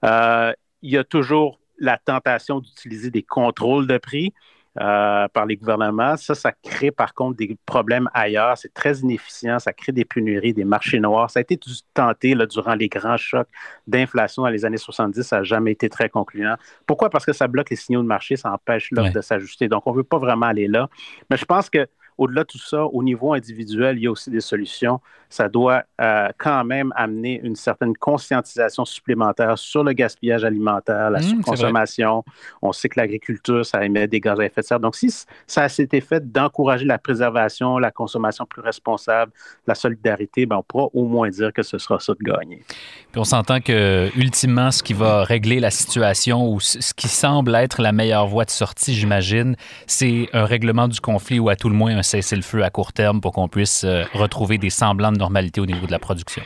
il 0.02 0.90
y 0.90 0.96
a 0.96 1.04
toujours 1.04 1.58
la 1.78 1.98
tentation 1.98 2.60
d'utiliser 2.60 3.10
des 3.10 3.22
contrôles 3.22 3.86
de 3.86 3.98
prix. 3.98 4.32
Euh, 4.78 5.26
par 5.28 5.46
les 5.46 5.56
gouvernements. 5.56 6.18
Ça, 6.18 6.34
ça 6.34 6.52
crée 6.52 6.90
par 6.90 7.14
contre 7.14 7.38
des 7.38 7.56
problèmes 7.64 8.10
ailleurs. 8.12 8.58
C'est 8.58 8.74
très 8.74 8.98
inefficient. 8.98 9.58
Ça 9.58 9.72
crée 9.72 9.92
des 9.92 10.04
pénuries, 10.04 10.52
des 10.52 10.66
marchés 10.66 11.00
noirs. 11.00 11.30
Ça 11.30 11.38
a 11.38 11.42
été 11.42 11.58
tenté 11.94 12.34
là, 12.34 12.44
durant 12.44 12.74
les 12.74 12.88
grands 12.88 13.16
chocs 13.16 13.48
d'inflation 13.86 14.42
dans 14.42 14.50
les 14.50 14.66
années 14.66 14.76
70. 14.76 15.22
Ça 15.22 15.38
n'a 15.38 15.42
jamais 15.44 15.72
été 15.72 15.88
très 15.88 16.10
concluant. 16.10 16.56
Pourquoi? 16.86 17.08
Parce 17.08 17.24
que 17.24 17.32
ça 17.32 17.48
bloque 17.48 17.70
les 17.70 17.76
signaux 17.76 18.02
de 18.02 18.06
marché, 18.06 18.36
ça 18.36 18.52
empêche 18.52 18.90
l'offre 18.90 19.12
de 19.12 19.22
s'ajuster. 19.22 19.66
Donc, 19.68 19.86
on 19.86 19.92
ne 19.92 19.96
veut 19.96 20.04
pas 20.04 20.18
vraiment 20.18 20.46
aller 20.46 20.68
là. 20.68 20.90
Mais 21.30 21.38
je 21.38 21.46
pense 21.46 21.70
que 21.70 21.86
au-delà 22.18 22.42
de 22.42 22.48
tout 22.48 22.58
ça, 22.58 22.84
au 22.84 23.02
niveau 23.02 23.32
individuel, 23.32 23.96
il 23.98 24.04
y 24.04 24.06
a 24.06 24.10
aussi 24.10 24.30
des 24.30 24.40
solutions. 24.40 25.00
Ça 25.28 25.48
doit 25.48 25.82
euh, 26.00 26.28
quand 26.38 26.64
même 26.64 26.92
amener 26.94 27.40
une 27.42 27.56
certaine 27.56 27.96
conscientisation 27.96 28.84
supplémentaire 28.84 29.58
sur 29.58 29.82
le 29.82 29.92
gaspillage 29.92 30.44
alimentaire, 30.44 31.10
la 31.10 31.18
mmh, 31.18 31.22
surconsommation. 31.22 32.24
On 32.62 32.72
sait 32.72 32.88
que 32.88 33.00
l'agriculture, 33.00 33.66
ça 33.66 33.84
émet 33.84 34.06
des 34.06 34.20
gaz 34.20 34.38
à 34.38 34.44
effet 34.44 34.60
de 34.60 34.66
serre. 34.66 34.80
Donc, 34.80 34.94
si 34.94 35.12
ça 35.46 35.62
a 35.62 35.68
cet 35.68 35.94
effet 35.94 36.20
d'encourager 36.20 36.84
la 36.84 36.98
préservation, 36.98 37.78
la 37.78 37.90
consommation 37.90 38.46
plus 38.46 38.62
responsable, 38.62 39.32
la 39.66 39.74
solidarité, 39.74 40.46
ben, 40.46 40.56
on 40.56 40.62
pourra 40.62 40.88
au 40.94 41.04
moins 41.04 41.28
dire 41.28 41.52
que 41.52 41.62
ce 41.62 41.76
sera 41.78 41.98
ça 41.98 42.12
de 42.14 42.22
gagner. 42.22 42.62
Puis 43.10 43.20
on 43.20 43.24
s'entend 43.24 43.60
que, 43.60 44.08
ultimement, 44.16 44.70
ce 44.70 44.82
qui 44.82 44.92
va 44.92 45.24
régler 45.24 45.58
la 45.58 45.70
situation 45.70 46.48
ou 46.50 46.60
ce 46.60 46.94
qui 46.94 47.08
semble 47.08 47.54
être 47.56 47.82
la 47.82 47.92
meilleure 47.92 48.28
voie 48.28 48.44
de 48.44 48.50
sortie, 48.50 48.94
j'imagine, 48.94 49.56
c'est 49.86 50.28
un 50.32 50.44
règlement 50.44 50.86
du 50.86 51.00
conflit 51.00 51.38
ou 51.38 51.48
à 51.48 51.56
tout 51.56 51.68
le 51.68 51.74
moins 51.74 51.96
un 51.96 52.02
cesser 52.06 52.36
le 52.36 52.42
feu 52.42 52.62
à 52.62 52.70
court 52.70 52.92
terme 52.92 53.20
pour 53.20 53.32
qu'on 53.32 53.48
puisse 53.48 53.84
euh, 53.84 54.04
retrouver 54.14 54.58
des 54.58 54.70
semblants 54.70 55.12
de 55.12 55.18
normalité 55.18 55.60
au 55.60 55.66
niveau 55.66 55.86
de 55.86 55.92
la 55.92 55.98
production? 55.98 56.42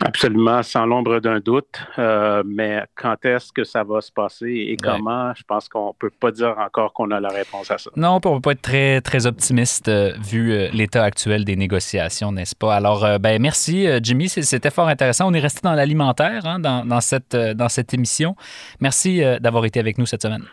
Absolument, 0.00 0.62
sans 0.62 0.86
l'ombre 0.86 1.20
d'un 1.20 1.38
doute. 1.40 1.80
Euh, 1.98 2.42
mais 2.44 2.82
quand 2.94 3.24
est-ce 3.24 3.52
que 3.52 3.62
ça 3.62 3.84
va 3.84 4.00
se 4.00 4.10
passer 4.10 4.48
et 4.48 4.76
comment, 4.76 5.32
je 5.34 5.42
pense 5.44 5.68
qu'on 5.68 5.88
ne 5.88 5.92
peut 5.92 6.10
pas 6.10 6.30
dire 6.30 6.56
encore 6.58 6.92
qu'on 6.92 7.10
a 7.10 7.20
la 7.20 7.28
réponse 7.28 7.70
à 7.70 7.78
ça. 7.78 7.90
Non, 7.96 8.12
on 8.12 8.14
ne 8.16 8.20
peut 8.20 8.40
pas 8.40 8.52
être 8.52 8.62
très, 8.62 9.00
très 9.00 9.26
optimiste 9.26 9.88
euh, 9.88 10.12
vu 10.18 10.52
euh, 10.52 10.68
l'état 10.72 11.04
actuel 11.04 11.44
des 11.44 11.56
négociations, 11.56 12.32
n'est-ce 12.32 12.56
pas? 12.56 12.74
Alors, 12.74 13.18
ben, 13.20 13.40
merci, 13.40 13.86
Jimmy. 14.02 14.28
C'était 14.28 14.70
fort 14.70 14.88
intéressant. 14.88 15.28
On 15.28 15.34
est 15.34 15.40
resté 15.40 15.60
dans 15.62 15.74
l'alimentaire 15.74 16.46
hein, 16.46 16.58
dans, 16.58 16.84
dans, 16.84 17.00
cette, 17.00 17.36
dans 17.36 17.68
cette 17.68 17.94
émission. 17.94 18.34
Merci 18.80 19.22
d'avoir 19.40 19.64
été 19.64 19.78
avec 19.78 19.98
nous 19.98 20.06
cette 20.06 20.22
semaine. 20.22 20.44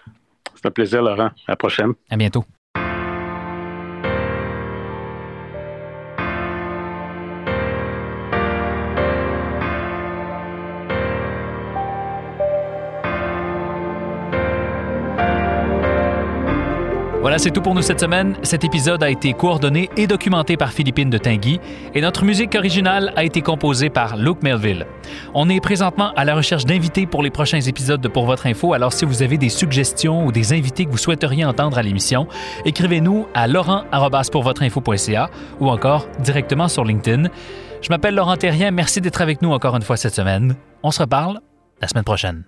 C'est 0.55 0.67
un 0.67 0.71
plaisir, 0.71 1.01
Laurent. 1.01 1.27
À 1.27 1.31
la 1.49 1.55
prochaine. 1.55 1.93
À 2.09 2.17
bientôt. 2.17 2.43
C'est 17.39 17.51
tout 17.51 17.61
pour 17.61 17.73
nous 17.73 17.81
cette 17.81 18.01
semaine. 18.01 18.35
Cet 18.43 18.65
épisode 18.65 19.01
a 19.01 19.09
été 19.09 19.31
coordonné 19.31 19.89
et 19.95 20.07
documenté 20.07 20.57
par 20.57 20.73
Philippine 20.73 21.09
de 21.09 21.17
Tinguy 21.17 21.61
et 21.95 22.01
notre 22.01 22.25
musique 22.25 22.53
originale 22.53 23.13
a 23.15 23.23
été 23.23 23.41
composée 23.41 23.89
par 23.89 24.17
Luke 24.17 24.43
Melville. 24.43 24.85
On 25.33 25.47
est 25.47 25.61
présentement 25.61 26.11
à 26.17 26.25
la 26.25 26.35
recherche 26.35 26.65
d'invités 26.65 27.05
pour 27.05 27.23
les 27.23 27.29
prochains 27.29 27.61
épisodes 27.61 28.01
de 28.01 28.09
Pour 28.09 28.25
votre 28.25 28.45
info, 28.45 28.73
alors 28.73 28.91
si 28.91 29.05
vous 29.05 29.23
avez 29.23 29.37
des 29.37 29.47
suggestions 29.47 30.25
ou 30.25 30.33
des 30.33 30.51
invités 30.51 30.83
que 30.83 30.91
vous 30.91 30.97
souhaiteriez 30.97 31.45
entendre 31.45 31.77
à 31.77 31.81
l'émission, 31.81 32.27
écrivez-nous 32.65 33.27
à 33.33 33.47
laurent@pourvotrinfo.ca 33.47 35.29
ou 35.61 35.69
encore 35.69 36.07
directement 36.19 36.67
sur 36.67 36.83
LinkedIn. 36.83 37.29
Je 37.81 37.89
m'appelle 37.89 38.15
Laurent 38.15 38.35
Terrien, 38.35 38.71
merci 38.71 38.99
d'être 38.99 39.21
avec 39.21 39.41
nous 39.41 39.53
encore 39.53 39.77
une 39.77 39.83
fois 39.83 39.95
cette 39.95 40.15
semaine. 40.15 40.55
On 40.83 40.91
se 40.91 41.01
reparle 41.01 41.39
la 41.81 41.87
semaine 41.87 42.03
prochaine. 42.03 42.43